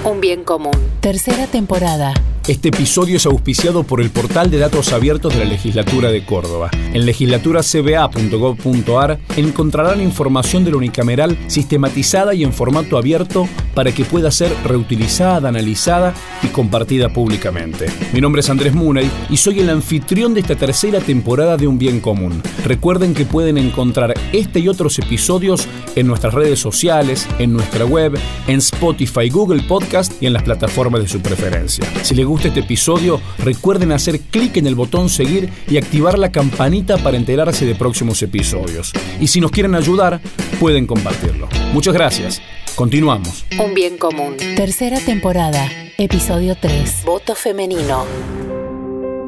Un 0.03 0.19
bien 0.19 0.43
común. 0.43 0.71
Tercera 1.01 1.45
temporada. 1.45 2.15
Este 2.47 2.69
episodio 2.69 3.17
es 3.17 3.27
auspiciado 3.27 3.83
por 3.83 4.01
el 4.01 4.09
portal 4.09 4.49
de 4.49 4.57
datos 4.57 4.93
abiertos 4.93 5.31
de 5.33 5.41
la 5.41 5.45
Legislatura 5.45 6.11
de 6.11 6.25
Córdoba. 6.25 6.71
En 6.91 7.05
legislaturacba.gov.ar 7.05 9.19
encontrarán 9.37 10.01
información 10.01 10.63
de 10.63 10.71
la 10.71 10.77
unicameral 10.77 11.37
sistematizada 11.45 12.33
y 12.33 12.43
en 12.43 12.51
formato 12.51 12.97
abierto 12.97 13.47
para 13.75 13.91
que 13.91 14.05
pueda 14.05 14.31
ser 14.31 14.51
reutilizada, 14.65 15.49
analizada 15.49 16.15
y 16.41 16.47
compartida 16.47 17.09
públicamente. 17.09 17.85
Mi 18.11 18.21
nombre 18.21 18.39
es 18.39 18.49
Andrés 18.49 18.73
Muney 18.73 19.07
y 19.29 19.37
soy 19.37 19.59
el 19.59 19.69
anfitrión 19.69 20.33
de 20.33 20.39
esta 20.39 20.55
tercera 20.55 20.99
temporada 20.99 21.57
de 21.57 21.67
Un 21.67 21.77
Bien 21.77 21.99
Común. 21.99 22.41
Recuerden 22.65 23.13
que 23.13 23.25
pueden 23.25 23.59
encontrar 23.59 24.15
este 24.33 24.59
y 24.59 24.67
otros 24.67 24.97
episodios 24.97 25.67
en 25.95 26.07
nuestras 26.07 26.33
redes 26.33 26.59
sociales, 26.59 27.27
en 27.37 27.53
nuestra 27.53 27.85
web, 27.85 28.17
en 28.47 28.57
Spotify, 28.57 29.29
Google 29.29 29.61
Podcast 29.61 30.11
y 30.21 30.25
en 30.25 30.33
las 30.33 30.41
plataformas 30.41 31.03
de 31.03 31.07
su 31.07 31.21
preferencia. 31.21 31.85
Si 32.01 32.15
les 32.15 32.30
gusta 32.31 32.47
este 32.47 32.61
episodio, 32.61 33.19
recuerden 33.39 33.91
hacer 33.91 34.21
clic 34.21 34.55
en 34.55 34.65
el 34.65 34.73
botón 34.73 35.09
seguir 35.09 35.49
y 35.69 35.75
activar 35.75 36.17
la 36.17 36.31
campanita 36.31 36.97
para 36.97 37.17
enterarse 37.17 37.65
de 37.65 37.75
próximos 37.75 38.23
episodios. 38.23 38.93
Y 39.19 39.27
si 39.27 39.41
nos 39.41 39.51
quieren 39.51 39.75
ayudar, 39.75 40.21
pueden 40.57 40.87
compartirlo. 40.87 41.49
Muchas 41.73 41.93
gracias. 41.93 42.41
Continuamos. 42.75 43.45
Un 43.59 43.73
bien 43.73 43.97
común. 43.97 44.37
Tercera 44.55 45.01
temporada, 45.01 45.69
episodio 45.97 46.55
3. 46.55 47.03
Voto 47.05 47.35
femenino. 47.35 48.05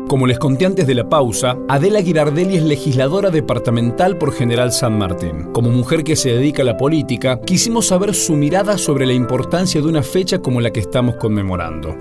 Como 0.07 0.25
les 0.25 0.39
conté 0.39 0.65
antes 0.65 0.87
de 0.87 0.95
la 0.95 1.09
pausa, 1.09 1.57
Adela 1.67 2.01
Girardelli 2.01 2.55
es 2.55 2.63
legisladora 2.63 3.31
departamental 3.31 4.17
por 4.17 4.31
General 4.31 4.71
San 4.71 4.97
Martín. 4.97 5.51
Como 5.51 5.71
mujer 5.71 6.05
que 6.05 6.15
se 6.15 6.29
dedica 6.29 6.61
a 6.61 6.65
la 6.65 6.77
política, 6.77 7.41
quisimos 7.41 7.87
saber 7.87 8.13
su 8.13 8.35
mirada 8.35 8.77
sobre 8.77 9.05
la 9.05 9.13
importancia 9.13 9.81
de 9.81 9.87
una 9.87 10.03
fecha 10.03 10.39
como 10.39 10.61
la 10.61 10.71
que 10.71 10.79
estamos 10.79 11.15
conmemorando. 11.15 11.97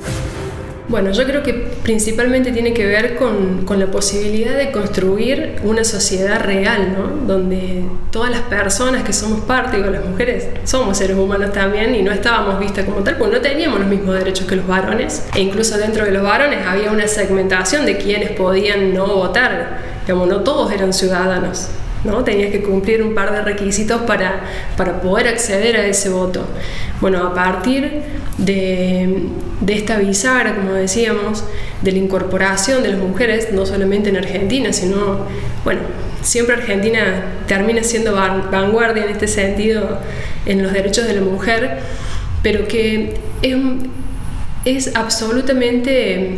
Bueno, 0.88 1.12
yo 1.12 1.24
creo 1.24 1.42
que 1.42 1.52
principalmente 1.52 2.50
tiene 2.50 2.74
que 2.74 2.84
ver 2.84 3.14
con, 3.16 3.64
con, 3.64 3.78
la 3.78 3.86
posibilidad 3.86 4.56
de 4.56 4.72
construir 4.72 5.56
una 5.62 5.84
sociedad 5.84 6.40
real, 6.40 6.92
¿no? 6.92 7.26
Donde 7.32 7.84
todas 8.10 8.30
las 8.30 8.40
personas 8.42 9.04
que 9.04 9.12
somos 9.12 9.42
parte, 9.42 9.76
digo, 9.76 9.90
las 9.90 10.04
mujeres, 10.04 10.48
somos 10.64 10.98
seres 10.98 11.16
humanos 11.16 11.52
también 11.52 11.94
y 11.94 12.02
no 12.02 12.10
estábamos 12.10 12.58
vistas 12.58 12.84
como 12.84 13.00
tal, 13.02 13.16
porque 13.16 13.36
no 13.36 13.40
teníamos 13.40 13.78
los 13.78 13.88
mismos 13.88 14.14
derechos 14.16 14.46
que 14.46 14.56
los 14.56 14.66
varones. 14.66 15.24
E 15.34 15.40
incluso 15.40 15.78
dentro 15.78 16.04
de 16.04 16.10
los 16.10 16.22
varones 16.22 16.66
había 16.66 16.90
una 16.90 17.06
segmentación 17.06 17.86
de 17.86 17.96
quienes 17.96 18.30
podían 18.30 18.92
no 18.92 19.06
votar. 19.06 19.78
Digamos, 20.04 20.28
no 20.28 20.40
todos 20.40 20.72
eran 20.72 20.92
ciudadanos. 20.92 21.68
¿No? 22.04 22.24
Tenías 22.24 22.50
que 22.50 22.62
cumplir 22.62 23.02
un 23.02 23.14
par 23.14 23.32
de 23.32 23.42
requisitos 23.42 24.02
para, 24.02 24.40
para 24.76 25.00
poder 25.00 25.28
acceder 25.28 25.76
a 25.76 25.86
ese 25.86 26.08
voto. 26.08 26.44
Bueno, 27.00 27.26
a 27.26 27.34
partir 27.34 28.02
de, 28.38 29.28
de, 29.60 29.74
esta 29.74 29.98
bisagra, 29.98 30.54
como 30.54 30.72
decíamos, 30.72 31.44
de 31.82 31.92
la 31.92 31.98
incorporación 31.98 32.82
de 32.82 32.88
las 32.88 32.98
mujeres, 32.98 33.52
no 33.52 33.66
solamente 33.66 34.10
en 34.10 34.16
Argentina, 34.16 34.72
sino, 34.72 35.26
bueno, 35.64 35.80
siempre 36.22 36.54
Argentina 36.54 37.24
termina 37.46 37.82
siendo 37.82 38.14
vanguardia 38.14 39.04
en 39.04 39.10
este 39.10 39.28
sentido 39.28 39.98
en 40.46 40.62
los 40.62 40.72
derechos 40.72 41.06
de 41.06 41.14
la 41.14 41.20
mujer, 41.20 41.78
pero 42.42 42.66
que 42.66 43.14
es, 43.42 43.56
es 44.64 44.96
absolutamente 44.96 46.36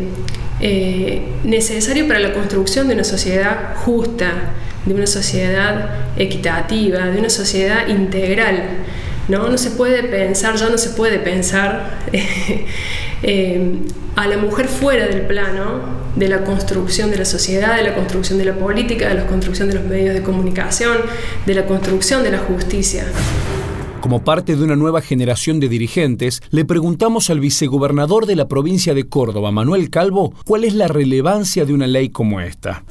eh, 0.61 1.23
necesario 1.44 2.06
para 2.06 2.21
la 2.21 2.33
construcción 2.33 2.88
de 2.88 2.94
una 2.94 3.04
sociedad 3.04 3.75
justa, 3.76 4.52
de 4.86 4.94
una 4.94 5.06
sociedad 5.06 5.90
equitativa, 6.16 7.06
de 7.06 7.18
una 7.18 7.30
sociedad 7.30 7.88
integral. 7.88 8.62
¿no? 9.28 9.48
no 9.48 9.58
se 9.58 9.70
puede 9.70 10.02
pensar, 10.04 10.56
ya 10.56 10.68
no 10.68 10.78
se 10.78 10.90
puede 10.90 11.18
pensar 11.18 11.98
eh, 13.22 13.78
a 14.16 14.26
la 14.28 14.36
mujer 14.36 14.68
fuera 14.68 15.06
del 15.06 15.22
plano 15.22 16.04
de 16.16 16.28
la 16.28 16.44
construcción 16.44 17.10
de 17.10 17.18
la 17.18 17.24
sociedad, 17.24 17.76
de 17.76 17.82
la 17.82 17.94
construcción 17.94 18.38
de 18.38 18.44
la 18.44 18.54
política, 18.54 19.08
de 19.08 19.14
la 19.14 19.26
construcción 19.26 19.68
de 19.68 19.74
los 19.74 19.84
medios 19.84 20.14
de 20.14 20.22
comunicación, 20.22 20.98
de 21.44 21.54
la 21.54 21.66
construcción 21.66 22.22
de 22.22 22.30
la 22.30 22.38
justicia. 22.38 23.04
Como 24.00 24.22
parte 24.22 24.54
de 24.54 24.62
una 24.62 24.76
nueva 24.76 25.00
generación 25.00 25.60
de 25.60 25.68
dirigentes, 25.68 26.42
le 26.50 26.66
preguntamos 26.66 27.30
al 27.30 27.40
vicegobernador 27.40 28.26
de 28.26 28.36
la 28.36 28.48
provincia 28.48 28.92
de 28.92 29.08
Córdoba, 29.08 29.50
Manuel 29.50 29.88
Calvo, 29.88 30.34
cuál 30.44 30.64
es 30.64 30.74
la 30.74 30.88
relevancia 30.88 31.64
de 31.64 31.72
una 31.72 31.86
ley 31.86 32.10
como 32.10 32.40
esta. 32.40 32.84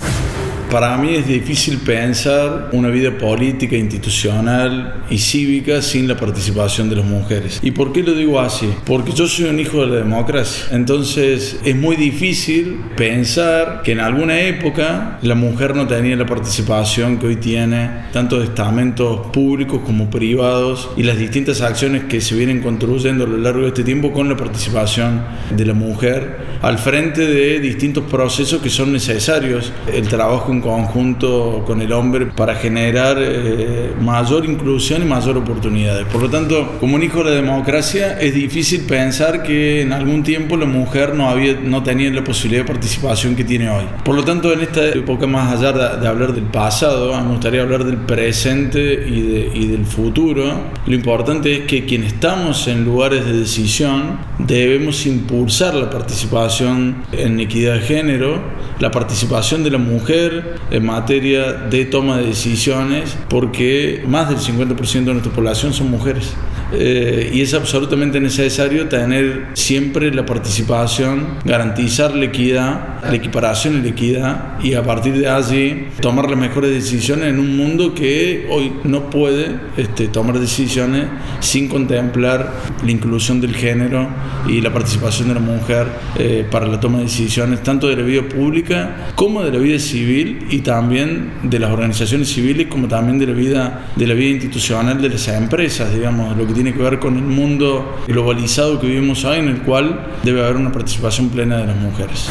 Para 0.74 0.98
mí 0.98 1.14
es 1.14 1.28
difícil 1.28 1.78
pensar 1.78 2.70
una 2.72 2.90
vida 2.90 3.16
política, 3.16 3.76
institucional 3.76 5.04
y 5.08 5.20
cívica 5.20 5.84
sin 5.84 6.08
la 6.08 6.18
participación 6.18 6.90
de 6.90 6.96
las 6.96 7.06
mujeres. 7.06 7.60
¿Y 7.62 7.70
por 7.70 7.94
qué 7.94 8.02
lo 8.02 8.16
digo 8.16 8.40
así? 8.40 8.68
Porque 8.84 9.12
yo 9.12 9.28
soy 9.28 9.46
un 9.46 9.60
hijo 9.60 9.82
de 9.82 9.88
la 9.92 9.96
democracia. 9.98 10.66
Entonces 10.72 11.60
es 11.64 11.76
muy 11.76 11.96
difícil 11.96 12.80
pensar 12.98 13.84
que 13.84 13.92
en 13.92 14.00
alguna 14.00 14.42
época 14.42 15.20
la 15.22 15.36
mujer 15.36 15.76
no 15.76 15.86
tenía 15.86 16.16
la 16.16 16.26
participación 16.26 17.20
que 17.20 17.28
hoy 17.28 17.36
tiene, 17.36 17.92
tanto 18.12 18.40
de 18.40 18.46
estamentos 18.46 19.28
públicos 19.28 19.82
como 19.86 20.10
privados 20.10 20.90
y 20.98 21.04
las 21.04 21.20
distintas 21.20 21.62
acciones 21.62 22.06
que 22.06 22.20
se 22.20 22.34
vienen 22.34 22.62
construyendo 22.62 23.26
a 23.26 23.28
lo 23.28 23.38
largo 23.38 23.62
de 23.62 23.68
este 23.68 23.84
tiempo 23.84 24.12
con 24.12 24.28
la 24.28 24.36
participación 24.36 25.24
de 25.56 25.68
la 25.68 25.76
mujer 25.76 26.54
al 26.64 26.80
frente 26.80 27.28
de 27.28 27.60
distintos 27.60 28.06
procesos 28.06 28.62
que 28.62 28.70
son 28.70 28.94
necesarios. 28.94 29.72
El 29.94 30.08
trabajo 30.08 30.52
en 30.52 30.63
conjunto 30.64 31.64
con 31.68 31.82
el 31.82 31.92
hombre 31.92 32.26
para 32.26 32.56
generar 32.56 33.18
eh, 33.20 33.94
mayor 34.02 34.46
inclusión 34.46 35.04
y 35.04 35.06
mayor 35.06 35.38
oportunidades. 35.38 36.08
Por 36.08 36.22
lo 36.22 36.30
tanto, 36.30 36.78
como 36.80 36.96
un 36.96 37.04
hijo 37.04 37.24
de 37.24 37.32
la 37.32 37.36
democracia, 37.36 38.20
es 38.20 38.34
difícil 38.34 38.86
pensar 38.88 39.44
que 39.44 39.82
en 39.82 39.94
algún 39.94 40.24
tiempo 40.24 40.58
la 40.58 40.66
mujer 40.66 41.14
no, 41.14 41.30
había, 41.30 41.60
no 41.62 41.84
tenía 41.84 42.10
la 42.12 42.24
posibilidad 42.24 42.64
de 42.64 42.68
participación 42.68 43.36
que 43.36 43.44
tiene 43.44 43.70
hoy. 43.70 43.86
Por 44.04 44.16
lo 44.16 44.24
tanto, 44.24 44.52
en 44.54 44.62
esta 44.62 44.88
época, 44.88 45.28
más 45.28 45.60
allá 45.60 45.98
de, 45.98 46.08
hablar 46.08 46.34
del 46.34 46.46
pasado, 46.46 47.14
me 47.22 47.32
gustaría 47.32 47.62
hablar 47.62 47.84
del 47.84 47.98
presente 47.98 48.80
y, 49.08 49.22
de, 49.22 49.52
y 49.54 49.68
del 49.68 49.86
futuro. 49.86 50.44
Lo 50.86 50.96
importante 50.96 51.54
es 51.54 51.62
que 51.62 51.86
quienes 51.86 52.14
estamos 52.14 52.68
en 52.68 52.86
lugares 52.86 53.26
de 53.26 53.34
decisión 53.34 54.20
debemos 54.40 55.06
impulsar 55.06 55.76
la 55.76 55.90
participación 55.90 57.04
en 57.12 57.40
equidad 57.40 57.76
de 57.76 57.82
género, 57.82 58.42
la 58.80 58.92
participación 58.92 59.64
de 59.64 59.72
la 59.72 59.78
mujer 59.78 60.53
en 60.72 60.86
materia 60.86 61.54
de 61.54 61.86
toma 61.86 62.18
de 62.18 62.28
decisiones, 62.28 63.16
porque 63.30 64.04
más 64.08 64.30
del 64.30 64.38
50% 64.38 65.06
de 65.06 65.14
nuestra 65.14 65.32
población 65.32 65.74
son 65.74 65.90
mujeres. 65.90 66.34
Eh, 66.74 67.32
y 67.34 67.42
es 67.42 67.54
absolutamente 67.54 68.20
necesario 68.20 68.88
tener 68.88 69.48
siempre 69.54 70.14
la 70.14 70.26
participación, 70.26 71.38
garantizar 71.46 72.16
la 72.16 72.26
equidad, 72.26 73.04
la 73.04 73.16
equiparación 73.16 73.78
y 73.78 73.82
la 73.82 73.90
equidad, 73.90 74.60
y 74.62 74.74
a 74.74 74.84
partir 74.84 75.14
de 75.18 75.28
allí 75.28 75.88
tomar 76.02 76.30
las 76.30 76.40
mejores 76.40 76.72
decisiones 76.72 77.30
en 77.30 77.40
un 77.40 77.56
mundo 77.56 77.94
que 77.94 78.48
hoy 78.50 78.72
no 78.84 79.10
puede 79.10 79.56
este, 79.78 80.08
tomar 80.08 80.40
decisiones 80.40 81.08
sin 81.40 81.68
contemplar 81.68 82.52
la 82.84 82.92
inclusión 82.92 83.42
del 83.42 83.56
género 83.56 84.08
y 84.48 84.62
la 84.62 84.72
participación 84.72 85.28
de 85.28 85.34
la 85.36 85.40
mujer 85.40 85.88
eh, 86.18 86.46
para 86.50 86.68
la 86.68 86.80
toma 86.80 87.00
de 87.00 87.06
decisiones, 87.06 87.62
tanto 87.62 87.88
de 87.88 87.98
la 87.98 88.04
vida 88.04 88.24
pública 88.24 89.12
como 89.16 89.44
de 89.44 89.52
la 89.52 89.60
vida 89.60 89.80
civil 89.80 90.48
y 90.50 90.60
también 90.60 91.32
de 91.44 91.60
las 91.60 91.72
organizaciones 91.72 92.30
civiles, 92.30 92.68
como 92.68 92.88
también 92.88 93.20
de 93.20 93.28
la 93.28 93.34
vida, 93.34 93.88
de 93.96 94.08
la 94.08 94.14
vida 94.14 94.32
institucional 94.32 95.02
de 95.02 95.10
las 95.10 95.28
empresas, 95.28 95.94
digamos, 95.94 96.36
lo 96.38 96.48
que 96.48 96.54
tiene 96.64 96.78
que 96.78 96.84
ver 96.84 97.00
con 97.00 97.18
el 97.18 97.24
mundo 97.24 97.84
globalizado 98.08 98.80
que 98.80 98.88
vivimos 98.88 99.26
hoy, 99.26 99.40
en 99.40 99.50
el 99.50 99.62
cual 99.64 100.00
debe 100.24 100.42
haber 100.46 100.56
una 100.56 100.72
participación 100.72 101.28
plena 101.28 101.58
de 101.58 101.68
las 101.68 101.76
mujeres. 101.76 102.30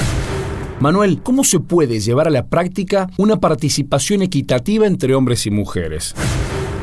Manuel, 0.80 1.20
¿cómo 1.22 1.44
se 1.44 1.60
puede 1.60 2.00
llevar 2.00 2.28
a 2.28 2.30
la 2.30 2.46
práctica 2.46 3.10
una 3.18 3.36
participación 3.36 4.22
equitativa 4.22 4.86
entre 4.86 5.14
hombres 5.14 5.44
y 5.44 5.50
mujeres? 5.50 6.14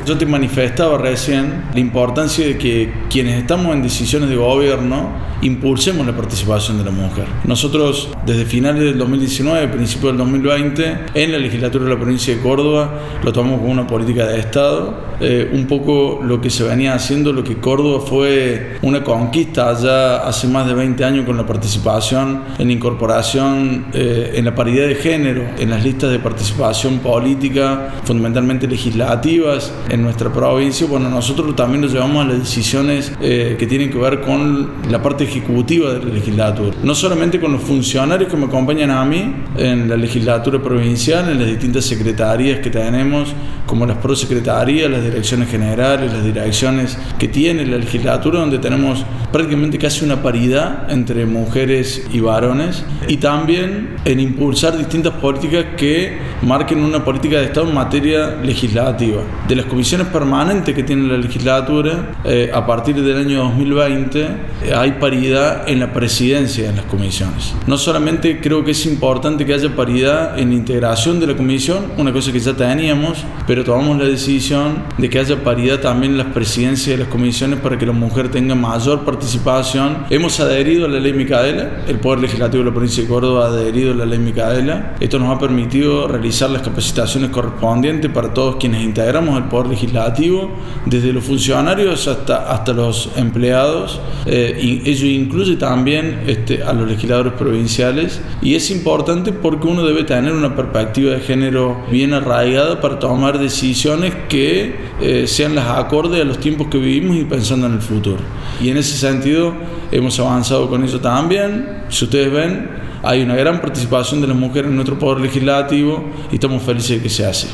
Yo 0.10 0.18
te 0.18 0.26
manifestaba 0.26 0.98
recién 0.98 1.66
la 1.72 1.80
importancia 1.80 2.44
de 2.44 2.58
que 2.58 2.92
quienes 3.12 3.40
estamos 3.40 3.76
en 3.76 3.84
decisiones 3.84 4.28
de 4.28 4.38
gobierno 4.38 5.12
impulsemos 5.44 6.04
la 6.04 6.16
participación 6.16 6.80
de 6.80 6.84
la 6.84 6.90
mujer. 6.90 7.26
Nosotros 7.46 8.10
desde 8.26 8.46
finales 8.46 8.82
del 8.84 8.98
2019, 8.98 9.68
principios 9.68 10.14
del 10.14 10.18
2020, 10.18 10.98
en 11.14 11.32
la 11.32 11.38
legislatura 11.38 11.86
de 11.86 11.92
la 11.92 12.00
provincia 12.00 12.36
de 12.36 12.42
Córdoba 12.42 12.92
lo 13.24 13.32
tomamos 13.32 13.60
como 13.60 13.72
una 13.72 13.86
política 13.86 14.26
de 14.26 14.40
Estado. 14.40 15.10
Eh, 15.22 15.52
un 15.54 15.68
poco 15.68 16.22
lo 16.24 16.40
que 16.40 16.50
se 16.50 16.64
venía 16.64 16.94
haciendo, 16.94 17.34
lo 17.34 17.44
que 17.44 17.58
Córdoba 17.58 18.06
fue 18.06 18.78
una 18.82 19.04
conquista 19.04 19.70
allá 19.70 20.26
hace 20.26 20.48
más 20.48 20.66
de 20.66 20.74
20 20.74 21.04
años 21.04 21.26
con 21.26 21.36
la 21.36 21.46
participación 21.46 22.44
en 22.58 22.72
incorporación 22.72 23.88
eh, 23.94 24.36
en 24.36 24.46
la 24.46 24.56
paridad 24.56 24.88
de 24.88 24.96
género, 24.96 25.44
en 25.60 25.70
las 25.72 25.84
listas 25.84 26.10
de 26.10 26.20
participación 26.20 27.00
política, 27.00 27.96
fundamentalmente 28.06 28.66
legislativas, 28.66 29.74
en 29.90 29.99
nuestra 30.04 30.32
provincia, 30.32 30.88
bueno, 30.88 31.10
nosotros 31.10 31.56
también 31.56 31.82
nos 31.82 31.92
llevamos 31.92 32.26
a 32.26 32.28
las 32.30 32.40
decisiones 32.40 33.12
eh, 33.22 33.56
que 33.58 33.68
tienen 33.68 33.90
que 33.90 33.98
ver 33.98 34.22
con 34.22 34.72
la 34.90 35.02
parte 35.02 35.24
ejecutiva 35.24 35.94
de 35.94 36.00
la 36.00 36.14
legislatura. 36.14 36.76
No 36.84 36.96
solamente 36.96 37.40
con 37.40 37.52
los 37.52 37.62
funcionarios 37.62 38.30
que 38.30 38.38
me 38.38 38.46
acompañan 38.46 38.92
a 38.92 39.04
mí 39.06 39.34
en 39.58 39.90
la 39.90 39.98
legislatura 39.98 40.62
provincial, 40.62 41.30
en 41.30 41.40
las 41.40 41.48
distintas 41.48 41.86
secretarías 41.86 42.60
que 42.60 42.70
tenemos, 42.70 43.34
como 43.66 43.86
las 43.86 43.98
prosecretarías, 43.98 44.90
las 44.90 45.04
direcciones 45.04 45.50
generales, 45.50 46.12
las 46.12 46.24
direcciones 46.24 46.98
que 47.18 47.28
tiene 47.28 47.66
la 47.66 47.78
legislatura, 47.78 48.40
donde 48.40 48.60
tenemos 48.60 49.06
prácticamente 49.32 49.78
casi 49.78 50.04
una 50.06 50.24
paridad 50.24 50.92
entre 50.92 51.26
mujeres 51.26 52.08
y 52.12 52.20
varones, 52.20 52.84
y 53.08 53.18
también 53.18 53.96
en 54.06 54.20
impulsar 54.20 54.78
distintas 54.78 55.14
políticas 55.14 55.66
que 55.78 56.18
marquen 56.42 56.80
una 56.84 57.04
política 57.04 57.38
de 57.38 57.46
Estado 57.46 57.68
en 57.68 57.76
materia 57.76 58.38
legislativa. 58.42 59.22
De 59.48 59.56
las 59.56 59.66
comisiones 59.66 59.89
permanentes 59.98 60.76
que 60.76 60.84
tiene 60.84 61.08
la 61.08 61.18
legislatura, 61.18 62.20
eh, 62.24 62.52
a 62.54 62.66
partir 62.66 63.02
del 63.02 63.18
año 63.18 63.44
2020 63.46 64.22
eh, 64.22 64.74
hay 64.76 64.94
paridad 64.94 65.68
en 65.68 65.80
la 65.80 65.92
presidencia 65.92 66.70
de 66.70 66.76
las 66.76 66.86
comisiones. 66.86 67.56
No 67.66 67.78
solamente 67.78 68.40
creo 68.40 68.64
que 68.64 68.72
es 68.72 68.86
importante 68.86 69.46
que 69.46 69.54
haya 69.54 69.76
paridad 69.76 70.38
en 70.38 70.50
la 70.50 70.56
integración 70.56 71.20
de 71.20 71.28
la 71.28 71.36
comisión, 71.36 71.92
una 71.98 72.14
cosa 72.14 72.32
que 72.32 72.40
ya 72.40 72.54
teníamos, 72.54 73.24
pero 73.48 73.64
tomamos 73.64 73.98
la 73.98 74.06
decisión 74.06 74.84
de 74.98 75.10
que 75.10 75.20
haya 75.20 75.44
paridad 75.44 75.80
también 75.80 76.12
en 76.14 76.18
las 76.20 76.28
presidencias 76.28 76.98
de 76.98 77.04
las 77.04 77.08
comisiones 77.08 77.60
para 77.60 77.78
que 77.78 77.86
la 77.86 77.94
mujer 77.94 78.30
tenga 78.30 78.54
mayor 78.54 79.04
participación. 79.04 80.06
Hemos 80.10 80.40
adherido 80.40 80.86
a 80.86 80.90
la 80.90 81.00
ley 81.00 81.14
Micaela, 81.14 81.84
el 81.88 82.00
Poder 82.00 82.20
Legislativo 82.20 82.64
de 82.64 82.70
la 82.70 82.76
provincia 82.76 83.04
de 83.04 83.10
Córdoba 83.10 83.46
ha 83.46 83.48
adherido 83.50 83.94
a 83.94 83.96
la 83.96 84.06
ley 84.06 84.20
Micaela. 84.20 84.96
Esto 85.00 85.18
nos 85.18 85.36
ha 85.36 85.40
permitido 85.40 86.08
realizar 86.08 86.50
las 86.50 86.62
capacitaciones 86.62 87.32
correspondientes 87.32 88.12
para 88.12 88.34
todos 88.34 88.58
quienes 88.58 88.84
integramos 88.84 89.38
el 89.38 89.46
Poder 89.46 89.69
Legislativo, 89.70 90.50
desde 90.86 91.14
los 91.14 91.24
funcionarios 91.24 92.08
hasta, 92.08 92.52
hasta 92.52 92.74
los 92.74 93.12
empleados, 93.16 94.00
eh, 94.26 94.58
y 94.62 94.90
ello 94.90 95.08
incluye 95.08 95.56
también 95.56 96.24
este, 96.28 96.64
a 96.64 96.74
los 96.74 96.88
legisladores 96.88 97.34
provinciales, 97.34 98.22
y 98.42 98.56
es 98.56 98.72
importante 98.72 99.32
porque 99.32 99.68
uno 99.68 99.86
debe 99.86 100.04
tener 100.04 100.34
una 100.34 100.56
perspectiva 100.56 101.12
de 101.12 101.20
género 101.20 101.84
bien 101.92 102.14
arraigada 102.14 102.82
para 102.82 103.00
tomar 103.00 103.40
decisiones 103.40 104.14
que 104.28 104.76
eh, 105.02 105.28
sean 105.28 105.56
las 105.56 105.68
acordes 105.78 106.22
a 106.22 106.26
los 106.26 106.40
tiempos 106.40 106.68
que 106.68 106.78
vivimos 106.78 107.18
y 107.18 107.24
pensando 107.24 107.68
en 107.68 107.74
el 107.74 107.82
futuro. 107.82 108.20
Y 108.62 108.70
en 108.70 108.78
ese 108.78 108.98
sentido 108.98 109.54
hemos 109.92 110.20
avanzado 110.20 110.70
con 110.70 110.84
eso 110.84 111.00
también. 111.00 111.84
Si 111.90 112.06
ustedes 112.06 112.32
ven, 112.32 112.70
hay 113.04 113.22
una 113.22 113.36
gran 113.36 113.62
participación 113.62 114.22
de 114.22 114.28
las 114.28 114.38
mujeres 114.38 114.70
en 114.70 114.76
nuestro 114.76 115.00
poder 115.00 115.22
legislativo 115.22 116.04
y 116.32 116.36
estamos 116.36 116.62
felices 116.64 116.98
de 116.98 117.04
que 117.04 117.10
sea 117.10 117.30
así. 117.30 117.48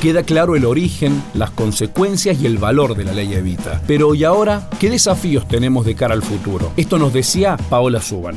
Queda 0.00 0.22
claro 0.22 0.56
el 0.56 0.66
origen, 0.66 1.22
las 1.32 1.50
consecuencias 1.50 2.40
y 2.40 2.46
el 2.46 2.58
valor 2.58 2.96
de 2.96 3.04
la 3.04 3.12
ley 3.12 3.32
Evita. 3.32 3.80
Pero 3.86 4.14
¿y 4.14 4.24
ahora 4.24 4.68
qué 4.78 4.90
desafíos 4.90 5.48
tenemos 5.48 5.86
de 5.86 5.94
cara 5.94 6.14
al 6.14 6.22
futuro? 6.22 6.70
Esto 6.76 6.98
nos 6.98 7.14
decía 7.14 7.56
Paola 7.70 8.02
Suban. 8.02 8.36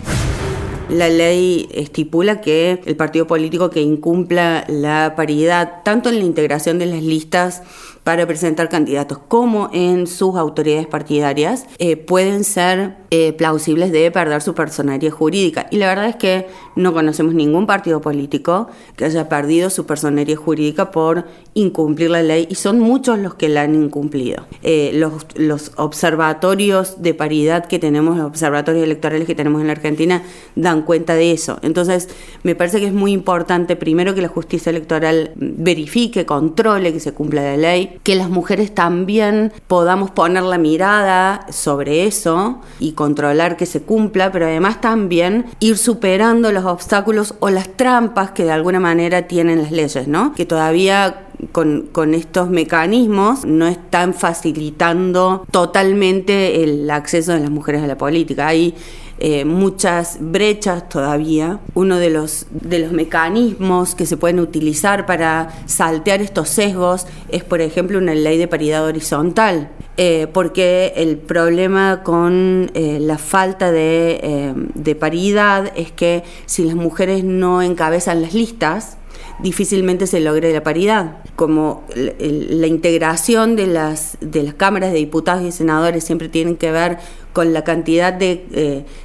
La 0.89 1.09
ley 1.09 1.69
estipula 1.71 2.41
que 2.41 2.81
el 2.85 2.95
partido 2.95 3.27
político 3.27 3.69
que 3.69 3.81
incumpla 3.81 4.65
la 4.67 5.13
paridad, 5.15 5.83
tanto 5.83 6.09
en 6.09 6.17
la 6.19 6.25
integración 6.25 6.79
de 6.79 6.87
las 6.87 7.03
listas 7.03 7.61
para 8.09 8.25
presentar 8.25 8.69
candidatos 8.69 9.19
como 9.27 9.69
en 9.71 10.07
sus 10.07 10.35
autoridades 10.35 10.87
partidarias, 10.87 11.67
eh, 11.77 11.95
pueden 11.95 12.43
ser 12.43 12.95
eh, 13.11 13.33
plausibles 13.33 13.91
de 13.91 14.09
perder 14.09 14.41
su 14.41 14.55
personalidad 14.55 15.11
jurídica. 15.11 15.67
Y 15.69 15.77
la 15.77 15.89
verdad 15.89 16.09
es 16.09 16.15
que 16.15 16.47
no 16.75 16.91
conocemos 16.91 17.35
ningún 17.35 17.67
partido 17.67 18.01
político 18.01 18.67
que 18.95 19.05
haya 19.05 19.29
perdido 19.29 19.69
su 19.69 19.85
personalidad 19.85 20.37
jurídica 20.37 20.89
por 20.89 21.25
incumplir 21.53 22.09
la 22.09 22.23
ley 22.23 22.47
y 22.49 22.55
son 22.55 22.79
muchos 22.79 23.19
los 23.19 23.35
que 23.35 23.47
la 23.47 23.61
han 23.61 23.75
incumplido. 23.75 24.47
Eh, 24.63 24.91
los, 24.95 25.27
los 25.35 25.71
observatorios 25.75 27.03
de 27.03 27.13
paridad 27.13 27.65
que 27.65 27.77
tenemos, 27.77 28.17
los 28.17 28.25
observatorios 28.25 28.83
electorales 28.83 29.27
que 29.27 29.35
tenemos 29.35 29.61
en 29.61 29.67
la 29.67 29.73
Argentina 29.73 30.23
dan 30.55 30.81
cuenta 30.81 31.13
de 31.13 31.31
eso. 31.31 31.59
Entonces, 31.61 32.09
me 32.41 32.55
parece 32.55 32.79
que 32.79 32.87
es 32.87 32.93
muy 32.93 33.11
importante 33.11 33.75
primero 33.75 34.15
que 34.15 34.21
la 34.23 34.29
justicia 34.29 34.71
electoral 34.71 35.31
verifique, 35.35 36.25
controle 36.25 36.91
que 36.91 36.99
se 36.99 37.13
cumpla 37.13 37.43
la 37.43 37.57
ley, 37.57 37.98
que 38.03 38.15
las 38.15 38.29
mujeres 38.29 38.73
también 38.73 39.51
podamos 39.67 40.11
poner 40.11 40.43
la 40.43 40.57
mirada 40.57 41.45
sobre 41.49 42.05
eso 42.05 42.61
y 42.79 42.93
controlar 42.93 43.57
que 43.57 43.65
se 43.65 43.81
cumpla, 43.81 44.31
pero 44.31 44.45
además 44.45 44.81
también 44.81 45.45
ir 45.59 45.77
superando 45.77 46.51
los 46.51 46.65
obstáculos 46.65 47.35
o 47.39 47.49
las 47.49 47.69
trampas 47.69 48.31
que 48.31 48.45
de 48.45 48.51
alguna 48.51 48.79
manera 48.79 49.27
tienen 49.27 49.61
las 49.61 49.71
leyes, 49.71 50.07
¿no? 50.07 50.33
Que 50.33 50.45
todavía 50.45 51.25
con, 51.51 52.13
estos 52.13 52.49
mecanismos 52.49 53.45
no 53.45 53.67
están 53.67 54.13
facilitando 54.13 55.45
totalmente 55.51 56.63
el 56.63 56.89
acceso 56.89 57.33
de 57.33 57.39
las 57.39 57.49
mujeres 57.49 57.83
a 57.83 57.87
la 57.87 57.97
política. 57.97 58.47
Hay 58.47 58.75
eh, 59.19 59.43
muchas 59.43 60.17
brechas 60.19 60.87
todavía. 60.87 61.59
Uno 61.73 61.97
de 61.97 62.09
los, 62.09 62.47
de 62.51 62.79
los 62.79 62.91
mecanismos 62.91 63.95
que 63.95 64.05
se 64.05 64.15
pueden 64.15 64.39
utilizar 64.39 65.05
para 65.05 65.49
saltear 65.65 66.21
estos 66.21 66.49
sesgos 66.49 67.05
es, 67.29 67.43
por 67.43 67.61
ejemplo, 67.61 67.97
una 67.97 68.15
ley 68.15 68.37
de 68.37 68.47
paridad 68.47 68.85
horizontal. 68.85 69.69
Eh, 69.97 70.27
porque 70.31 70.93
el 70.95 71.17
problema 71.17 72.03
con 72.03 72.71
eh, 72.73 72.99
la 73.01 73.17
falta 73.17 73.69
de, 73.69 74.53
de 74.73 74.95
paridad 74.95 75.73
es 75.75 75.91
que 75.91 76.23
si 76.45 76.63
las 76.63 76.75
mujeres 76.75 77.25
no 77.25 77.61
encabezan 77.61 78.21
las 78.21 78.33
listas, 78.33 78.98
difícilmente 79.41 80.07
se 80.07 80.19
logre 80.19 80.53
la 80.53 80.63
paridad. 80.63 81.17
Como 81.35 81.83
la 81.95 82.67
integración 82.67 83.55
de 83.55 83.67
las, 83.67 84.17
de 84.21 84.43
las 84.43 84.53
cámaras 84.53 84.91
de 84.91 84.97
diputados 84.97 85.43
y 85.43 85.51
senadores 85.51 86.03
siempre 86.03 86.29
tienen 86.29 86.57
que 86.57 86.71
ver 86.71 86.97
con 87.33 87.53
la 87.53 87.63
cantidad 87.63 88.11
de, 88.13 88.45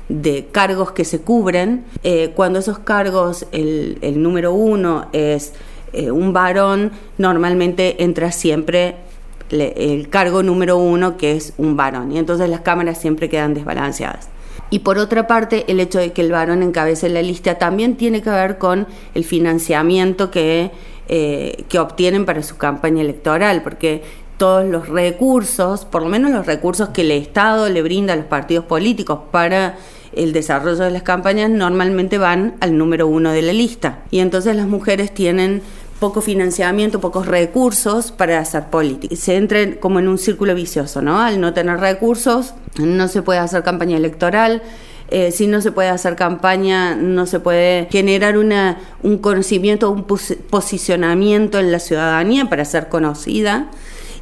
eh, 0.08 0.48
cargos 0.52 0.92
que 0.92 1.04
se 1.04 1.20
cubren, 1.20 1.84
eh, 2.02 2.32
cuando 2.34 2.58
esos 2.58 2.78
cargos, 2.78 3.46
el, 3.52 4.22
número 4.22 4.52
uno 4.52 5.08
es 5.12 5.52
eh, 5.92 6.10
un 6.10 6.32
varón, 6.32 6.92
normalmente 7.18 8.02
entra 8.02 8.32
siempre 8.32 8.96
el 9.50 10.08
cargo 10.08 10.42
número 10.42 10.78
uno, 10.78 11.16
que 11.16 11.32
es 11.32 11.52
un 11.58 11.76
varón, 11.76 12.10
y 12.12 12.18
entonces 12.18 12.48
las 12.48 12.62
cámaras 12.62 13.00
siempre 13.00 13.28
quedan 13.28 13.54
desbalanceadas. 13.54 14.33
Y 14.70 14.80
por 14.80 14.98
otra 14.98 15.26
parte, 15.26 15.64
el 15.68 15.80
hecho 15.80 15.98
de 15.98 16.12
que 16.12 16.22
el 16.22 16.32
varón 16.32 16.62
encabece 16.62 17.08
la 17.08 17.22
lista 17.22 17.58
también 17.58 17.96
tiene 17.96 18.22
que 18.22 18.30
ver 18.30 18.58
con 18.58 18.86
el 19.14 19.24
financiamiento 19.24 20.30
que, 20.30 20.70
eh, 21.08 21.64
que 21.68 21.78
obtienen 21.78 22.24
para 22.24 22.42
su 22.42 22.56
campaña 22.56 23.02
electoral, 23.02 23.62
porque 23.62 24.02
todos 24.38 24.64
los 24.64 24.88
recursos, 24.88 25.84
por 25.84 26.02
lo 26.02 26.08
menos 26.08 26.32
los 26.32 26.46
recursos 26.46 26.88
que 26.88 27.02
el 27.02 27.12
Estado 27.12 27.68
le 27.68 27.82
brinda 27.82 28.14
a 28.14 28.16
los 28.16 28.26
partidos 28.26 28.64
políticos 28.64 29.20
para 29.30 29.76
el 30.16 30.32
desarrollo 30.32 30.84
de 30.84 30.90
las 30.90 31.02
campañas 31.02 31.50
normalmente 31.50 32.18
van 32.18 32.54
al 32.60 32.76
número 32.76 33.06
uno 33.06 33.32
de 33.32 33.42
la 33.42 33.52
lista. 33.52 34.00
Y 34.10 34.20
entonces 34.20 34.56
las 34.56 34.66
mujeres 34.66 35.12
tienen 35.12 35.62
poco 36.04 36.20
financiamiento, 36.20 37.00
pocos 37.00 37.24
recursos 37.24 38.12
para 38.12 38.38
hacer 38.38 38.64
política. 38.64 39.16
Se 39.16 39.36
entra 39.36 39.80
como 39.80 40.00
en 40.00 40.08
un 40.08 40.18
círculo 40.18 40.54
vicioso, 40.54 41.00
¿no? 41.00 41.18
Al 41.18 41.40
no 41.40 41.54
tener 41.54 41.78
recursos, 41.80 42.52
no 42.78 43.08
se 43.08 43.22
puede 43.22 43.38
hacer 43.38 43.62
campaña 43.62 43.96
electoral. 43.96 44.60
Eh, 45.08 45.32
si 45.32 45.46
no 45.46 45.62
se 45.62 45.72
puede 45.72 45.88
hacer 45.88 46.14
campaña, 46.14 46.94
no 46.94 47.24
se 47.24 47.40
puede 47.40 47.88
generar 47.90 48.36
una, 48.36 48.76
un 49.02 49.16
conocimiento, 49.16 49.90
un 49.90 50.04
posicionamiento 50.04 51.58
en 51.58 51.72
la 51.72 51.78
ciudadanía 51.78 52.50
para 52.50 52.66
ser 52.66 52.90
conocida. 52.90 53.70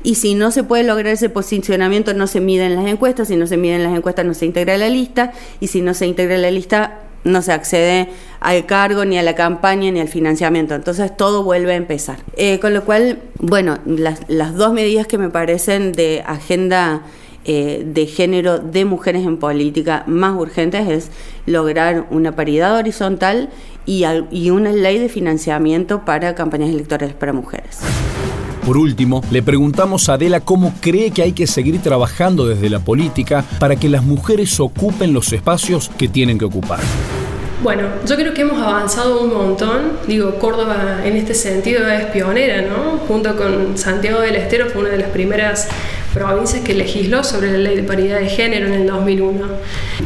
Y 0.04 0.14
si 0.14 0.36
no 0.36 0.52
se 0.52 0.62
puede 0.62 0.84
lograr 0.84 1.14
ese 1.14 1.30
posicionamiento, 1.30 2.14
no 2.14 2.28
se 2.28 2.38
miden 2.38 2.76
las 2.76 2.86
encuestas. 2.86 3.26
Si 3.26 3.34
no 3.34 3.48
se 3.48 3.56
miden 3.56 3.82
las 3.82 3.96
encuestas, 3.96 4.24
no 4.24 4.34
se 4.34 4.46
integra 4.46 4.78
la 4.78 4.88
lista. 4.88 5.32
Y 5.58 5.66
si 5.66 5.80
no 5.80 5.94
se 5.94 6.06
integra 6.06 6.38
la 6.38 6.52
lista, 6.52 7.00
no 7.24 7.42
se 7.42 7.52
accede 7.52 8.08
al 8.40 8.66
cargo, 8.66 9.04
ni 9.04 9.18
a 9.18 9.22
la 9.22 9.34
campaña, 9.34 9.90
ni 9.90 10.00
al 10.00 10.08
financiamiento. 10.08 10.74
Entonces 10.74 11.16
todo 11.16 11.44
vuelve 11.44 11.72
a 11.72 11.76
empezar. 11.76 12.18
Eh, 12.36 12.58
con 12.58 12.74
lo 12.74 12.84
cual, 12.84 13.18
bueno, 13.38 13.78
las, 13.86 14.56
dos 14.56 14.72
medidas 14.72 15.06
que 15.06 15.18
me 15.18 15.30
parecen 15.30 15.92
de 15.92 16.22
agenda 16.26 17.02
eh, 17.44 17.84
de 17.86 18.06
género 18.06 18.58
de 18.58 18.84
mujeres 18.84 19.26
en 19.26 19.38
política 19.38 20.04
más 20.06 20.38
urgentes 20.38 20.88
es 20.88 21.10
lograr 21.46 22.06
una 22.10 22.36
paridad 22.36 22.76
horizontal 22.76 23.50
y, 23.86 24.04
y 24.30 24.50
una 24.50 24.70
ley 24.72 24.98
de 24.98 25.08
financiamiento 25.08 26.04
para 26.04 26.34
campañas 26.34 26.70
electorales 26.70 27.14
para 27.14 27.32
mujeres. 27.32 27.80
Por 28.64 28.78
último, 28.78 29.22
le 29.32 29.42
preguntamos 29.42 30.08
a 30.08 30.14
Adela 30.14 30.38
cómo 30.38 30.72
cree 30.80 31.10
que 31.10 31.22
hay 31.22 31.32
que 31.32 31.48
seguir 31.48 31.80
trabajando 31.80 32.46
desde 32.46 32.70
la 32.70 32.78
política 32.78 33.44
para 33.58 33.74
que 33.74 33.88
las 33.88 34.04
mujeres 34.04 34.60
ocupen 34.60 35.12
los 35.12 35.32
espacios 35.32 35.90
que 35.98 36.06
tienen 36.06 36.38
que 36.38 36.44
ocupar. 36.44 36.78
Bueno, 37.62 37.84
yo 38.04 38.16
creo 38.16 38.34
que 38.34 38.42
hemos 38.42 38.60
avanzado 38.60 39.20
un 39.20 39.32
montón. 39.32 39.92
Digo, 40.08 40.34
Córdoba 40.40 40.98
en 41.04 41.16
este 41.16 41.32
sentido 41.32 41.88
es 41.88 42.06
pionera, 42.06 42.62
¿no? 42.62 42.98
Junto 43.06 43.36
con 43.36 43.78
Santiago 43.78 44.20
del 44.20 44.34
Estero 44.34 44.68
fue 44.68 44.80
una 44.80 44.90
de 44.90 44.98
las 44.98 45.10
primeras 45.10 45.68
provincias 46.12 46.62
que 46.62 46.74
legisló 46.74 47.24
sobre 47.24 47.52
la 47.52 47.58
ley 47.58 47.76
de 47.76 47.82
paridad 47.82 48.20
de 48.20 48.28
género 48.28 48.66
en 48.66 48.74
el 48.74 48.86
2001. 48.86 49.46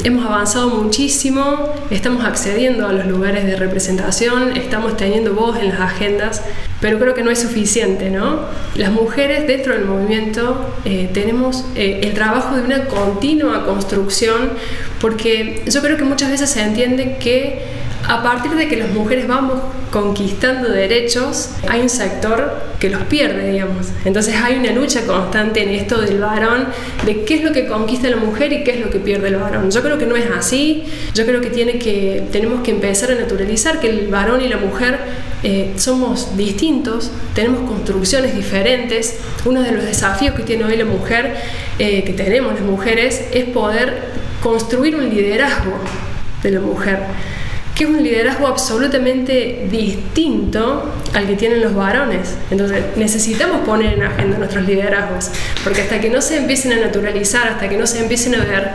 Hemos 0.04 0.24
avanzado 0.24 0.68
muchísimo, 0.68 1.72
estamos 1.90 2.24
accediendo 2.24 2.86
a 2.86 2.92
los 2.92 3.06
lugares 3.06 3.44
de 3.46 3.56
representación, 3.56 4.56
estamos 4.56 4.96
teniendo 4.96 5.34
voz 5.34 5.58
en 5.58 5.68
las 5.68 5.80
agendas, 5.80 6.42
pero 6.80 6.98
creo 6.98 7.14
que 7.14 7.22
no 7.22 7.30
es 7.30 7.40
suficiente, 7.40 8.10
¿no? 8.10 8.40
Las 8.74 8.92
mujeres 8.92 9.46
dentro 9.46 9.74
del 9.74 9.84
movimiento 9.84 10.74
eh, 10.84 11.10
tenemos 11.12 11.64
eh, 11.74 12.00
el 12.02 12.14
trabajo 12.14 12.56
de 12.56 12.62
una 12.62 12.84
continua 12.84 13.64
construcción, 13.64 14.50
porque 15.00 15.62
yo 15.66 15.80
creo 15.82 15.96
que 15.96 16.04
muchas 16.04 16.30
veces 16.30 16.50
se 16.50 16.62
entiende 16.62 17.16
que 17.18 17.62
a 18.08 18.22
partir 18.22 18.52
de 18.52 18.68
que 18.68 18.76
las 18.76 18.90
mujeres 18.90 19.26
vamos 19.26 19.58
conquistando 19.90 20.68
derechos, 20.68 21.50
hay 21.68 21.80
un 21.80 21.88
sector 21.88 22.60
que 22.78 22.90
los 22.90 23.02
pierde, 23.04 23.50
digamos. 23.50 23.88
Entonces 24.04 24.34
hay 24.36 24.58
una 24.58 24.72
lucha 24.72 25.06
constante 25.06 25.62
en 25.62 25.70
esto 25.70 26.00
del 26.00 26.20
varón, 26.20 26.68
de 27.04 27.24
qué 27.24 27.36
es 27.36 27.42
lo 27.42 27.52
que 27.52 27.66
conquista 27.66 28.08
la 28.08 28.16
mujer 28.16 28.52
y 28.52 28.62
qué 28.62 28.72
es 28.72 28.80
lo 28.80 28.90
que 28.90 28.98
pierde 28.98 29.28
el 29.28 29.36
varón. 29.36 29.70
Yo 29.70 29.82
creo 29.82 29.98
que 29.98 30.06
no 30.06 30.16
es 30.16 30.26
así, 30.30 30.84
yo 31.14 31.24
creo 31.24 31.40
que, 31.40 32.26
tenemos 32.30 32.62
que 32.62 32.70
empezar 32.70 33.10
a 33.10 33.14
naturalizar 33.14 33.80
que 33.80 33.88
el 33.88 34.08
varón 34.08 34.40
y 34.42 34.48
la 34.48 34.58
mujer 34.58 34.98
eh, 35.42 35.72
somos 35.76 36.36
distintos, 36.36 37.10
tenemos 37.34 37.68
construcciones 37.68 38.36
diferentes. 38.36 39.18
Uno 39.44 39.62
de 39.62 39.72
los 39.72 39.84
desafíos 39.84 40.34
que 40.34 40.42
tiene 40.42 40.64
hoy 40.64 40.76
la 40.76 40.84
mujer, 40.84 41.34
eh, 41.78 42.04
que 42.04 42.12
tenemos 42.12 42.54
las 42.54 42.62
mujeres, 42.62 43.28
es 43.32 43.46
poder 43.46 44.16
construir 44.42 44.94
un 44.94 45.08
liderazgo 45.08 45.72
de 46.42 46.50
la 46.50 46.60
mujer 46.60 46.98
que 47.76 47.84
es 47.84 47.90
un 47.90 48.02
liderazgo 48.02 48.46
absolutamente 48.46 49.68
distinto 49.70 50.90
al 51.12 51.26
que 51.26 51.36
tienen 51.36 51.60
los 51.60 51.74
varones. 51.74 52.34
Entonces 52.50 52.82
necesitamos 52.96 53.66
poner 53.66 53.92
en 53.92 54.02
agenda 54.02 54.38
nuestros 54.38 54.66
liderazgos, 54.66 55.30
porque 55.62 55.82
hasta 55.82 56.00
que 56.00 56.08
no 56.08 56.22
se 56.22 56.38
empiecen 56.38 56.72
a 56.72 56.80
naturalizar, 56.80 57.48
hasta 57.48 57.68
que 57.68 57.76
no 57.76 57.86
se 57.86 58.00
empiecen 58.00 58.34
a 58.34 58.44
ver, 58.44 58.70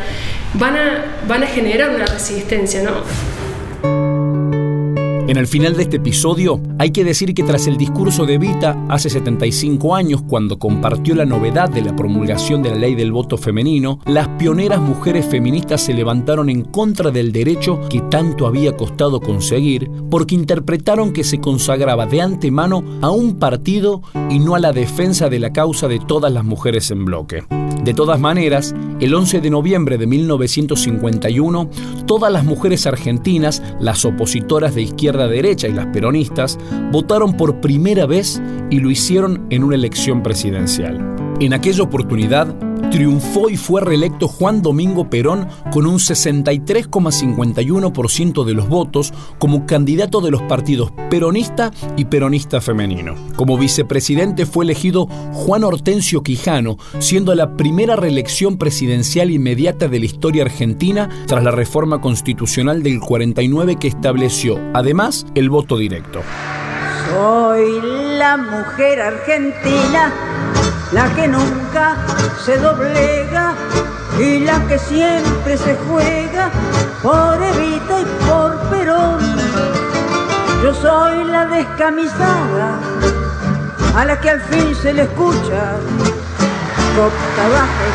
van 0.53 0.77
a, 0.77 1.05
van 1.27 1.41
a 1.41 1.47
generar 1.47 1.89
una 1.95 2.05
resistencia, 2.05 2.83
¿no? 2.83 2.91
En 5.31 5.37
el 5.37 5.47
final 5.47 5.77
de 5.77 5.83
este 5.83 5.95
episodio, 5.95 6.61
hay 6.77 6.91
que 6.91 7.05
decir 7.05 7.33
que 7.33 7.43
tras 7.43 7.65
el 7.65 7.77
discurso 7.77 8.25
de 8.25 8.37
Vita 8.37 8.77
hace 8.89 9.09
75 9.09 9.95
años, 9.95 10.21
cuando 10.27 10.59
compartió 10.59 11.15
la 11.15 11.23
novedad 11.23 11.69
de 11.69 11.81
la 11.81 11.95
promulgación 11.95 12.61
de 12.61 12.71
la 12.71 12.75
ley 12.75 12.95
del 12.95 13.13
voto 13.13 13.37
femenino, 13.37 13.99
las 14.07 14.27
pioneras 14.27 14.81
mujeres 14.81 15.25
feministas 15.25 15.83
se 15.83 15.93
levantaron 15.93 16.49
en 16.49 16.63
contra 16.65 17.11
del 17.11 17.31
derecho 17.31 17.79
que 17.89 18.01
tanto 18.01 18.45
había 18.45 18.75
costado 18.75 19.21
conseguir, 19.21 19.89
porque 20.09 20.35
interpretaron 20.35 21.13
que 21.13 21.23
se 21.23 21.39
consagraba 21.39 22.05
de 22.07 22.19
antemano 22.19 22.83
a 23.01 23.09
un 23.09 23.39
partido 23.39 24.01
y 24.29 24.37
no 24.37 24.55
a 24.55 24.59
la 24.59 24.73
defensa 24.73 25.29
de 25.29 25.39
la 25.39 25.53
causa 25.53 25.87
de 25.87 25.99
todas 25.99 26.33
las 26.33 26.43
mujeres 26.43 26.91
en 26.91 27.05
bloque. 27.05 27.45
De 27.83 27.95
todas 27.95 28.19
maneras, 28.19 28.75
el 28.99 29.15
11 29.15 29.41
de 29.41 29.49
noviembre 29.49 29.97
de 29.97 30.05
1951, 30.05 31.69
todas 32.05 32.31
las 32.31 32.45
mujeres 32.45 32.85
argentinas, 32.85 33.63
las 33.79 34.05
opositoras 34.05 34.75
de 34.75 34.83
izquierda 34.83 35.27
derecha 35.27 35.67
y 35.67 35.73
las 35.73 35.87
peronistas, 35.87 36.59
votaron 36.91 37.35
por 37.35 37.59
primera 37.59 38.05
vez 38.05 38.39
y 38.69 38.79
lo 38.79 38.91
hicieron 38.91 39.47
en 39.49 39.63
una 39.63 39.75
elección 39.75 40.21
presidencial. 40.21 41.20
En 41.41 41.53
aquella 41.53 41.81
oportunidad, 41.81 42.55
triunfó 42.91 43.49
y 43.49 43.57
fue 43.57 43.81
reelecto 43.81 44.27
Juan 44.27 44.61
Domingo 44.61 45.09
Perón 45.09 45.47
con 45.71 45.87
un 45.87 45.97
63,51% 45.97 48.45
de 48.45 48.53
los 48.53 48.69
votos 48.69 49.11
como 49.39 49.65
candidato 49.65 50.21
de 50.21 50.29
los 50.29 50.43
partidos 50.43 50.91
peronista 51.09 51.71
y 51.97 52.05
peronista 52.05 52.61
femenino. 52.61 53.15
Como 53.37 53.57
vicepresidente 53.57 54.45
fue 54.45 54.65
elegido 54.65 55.07
Juan 55.33 55.63
Hortensio 55.63 56.21
Quijano, 56.21 56.77
siendo 56.99 57.33
la 57.33 57.57
primera 57.57 57.95
reelección 57.95 58.59
presidencial 58.59 59.31
inmediata 59.31 59.87
de 59.87 59.97
la 59.97 60.05
historia 60.05 60.43
argentina 60.43 61.09
tras 61.25 61.43
la 61.43 61.49
reforma 61.49 62.01
constitucional 62.01 62.83
del 62.83 62.99
49 62.99 63.77
que 63.77 63.87
estableció, 63.87 64.59
además, 64.75 65.25
el 65.33 65.49
voto 65.49 65.75
directo. 65.75 66.21
Soy 67.09 67.81
la 68.19 68.37
mujer 68.37 69.01
argentina 69.01 70.13
la 70.91 71.07
que 71.15 71.27
nunca 71.27 71.95
se 72.43 72.57
doblega 72.57 73.53
y 74.19 74.39
la 74.39 74.59
que 74.67 74.77
siempre 74.77 75.57
se 75.57 75.77
juega 75.87 76.49
por 77.01 77.41
Evita 77.41 78.01
y 78.01 78.05
por 78.27 78.57
Perón. 78.69 79.19
Yo 80.63 80.73
soy 80.73 81.23
la 81.25 81.45
descamisada 81.45 82.79
a 83.95 84.05
la 84.05 84.19
que 84.19 84.29
al 84.29 84.41
fin 84.41 84.75
se 84.75 84.93
le 84.93 85.03
escucha, 85.03 85.75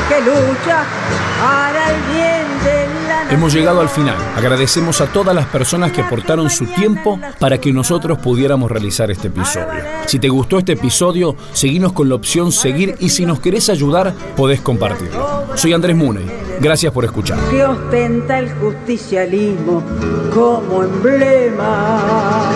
que 0.08 0.20
lucha 0.20 0.84
para 1.40 1.90
el 1.90 2.00
bien 2.12 2.46
de 2.64 2.85
Hemos 3.30 3.52
llegado 3.52 3.80
al 3.80 3.88
final. 3.88 4.16
Agradecemos 4.36 5.00
a 5.00 5.06
todas 5.06 5.34
las 5.34 5.46
personas 5.46 5.92
que 5.92 6.00
aportaron 6.00 6.48
su 6.48 6.66
tiempo 6.66 7.18
para 7.38 7.58
que 7.58 7.72
nosotros 7.72 8.18
pudiéramos 8.18 8.70
realizar 8.70 9.10
este 9.10 9.28
episodio. 9.28 9.66
Si 10.06 10.18
te 10.18 10.28
gustó 10.28 10.58
este 10.58 10.72
episodio, 10.72 11.36
seguinos 11.52 11.92
con 11.92 12.08
la 12.08 12.14
opción 12.14 12.52
seguir 12.52 12.94
y 13.00 13.08
si 13.08 13.26
nos 13.26 13.40
querés 13.40 13.68
ayudar, 13.68 14.14
podés 14.36 14.60
compartirlo. 14.60 15.44
Soy 15.56 15.72
Andrés 15.72 15.96
Muney. 15.96 16.24
Gracias 16.60 16.92
por 16.92 17.04
escuchar. 17.04 17.38
Que 17.50 17.64
ostenta 17.64 18.38
el 18.38 18.50
justicialismo 18.54 19.82
como 20.32 20.84
emblema 20.84 22.48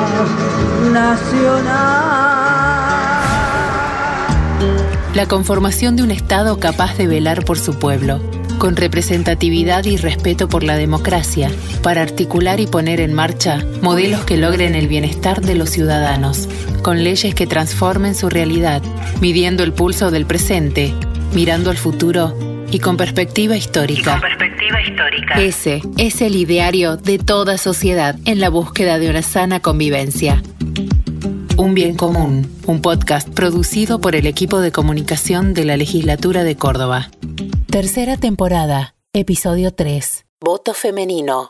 nacional. 0.93 2.31
La 5.15 5.27
conformación 5.27 5.97
de 5.97 6.05
un 6.05 6.13
Estado 6.13 6.59
capaz 6.61 6.97
de 6.97 7.09
velar 7.09 7.45
por 7.45 7.59
su 7.59 7.79
pueblo 7.79 8.21
con 8.61 8.77
representatividad 8.77 9.87
y 9.87 9.97
respeto 9.97 10.47
por 10.47 10.63
la 10.63 10.77
democracia, 10.77 11.51
para 11.83 12.03
articular 12.03 12.61
y 12.61 12.67
poner 12.67 13.01
en 13.01 13.15
marcha 13.15 13.65
modelos 13.81 14.25
que 14.25 14.37
logren 14.37 14.75
el 14.75 14.87
bienestar 14.87 15.41
de 15.41 15.55
los 15.55 15.71
ciudadanos, 15.71 16.47
con 16.83 17.03
leyes 17.03 17.35
que 17.35 17.47
transformen 17.47 18.15
su 18.15 18.29
realidad, 18.29 18.83
midiendo 19.23 19.65
el 19.65 19.73
pulso 19.73 20.11
del 20.11 20.27
presente, 20.27 20.93
mirando 21.33 21.71
al 21.71 21.79
futuro 21.79 22.37
y 22.71 22.81
con 22.81 22.99
perspectiva 22.99 23.57
histórica. 23.57 24.21
Ese 25.39 25.81
es 25.97 26.21
el 26.21 26.37
ideario 26.37 26.99
de 26.99 27.19
toda 27.19 27.57
sociedad 27.57 28.17
en 28.27 28.41
la 28.41 28.51
búsqueda 28.51 28.99
de 28.99 29.09
una 29.09 29.23
sana 29.23 29.61
convivencia. 29.61 30.43
Un 31.57 31.73
bien 31.73 31.97
común, 31.97 32.47
un 32.67 32.83
podcast 32.83 33.27
producido 33.31 34.03
por 34.03 34.15
el 34.17 34.27
equipo 34.27 34.61
de 34.61 34.71
comunicación 34.71 35.55
de 35.55 35.65
la 35.65 35.79
legislatura 35.79 36.45
de 36.45 36.57
Córdoba. 36.57 37.09
Tercera 37.71 38.17
temporada, 38.17 38.97
episodio 39.13 39.71
3. 39.73 40.25
Voto 40.45 40.75
femenino. 40.75 41.39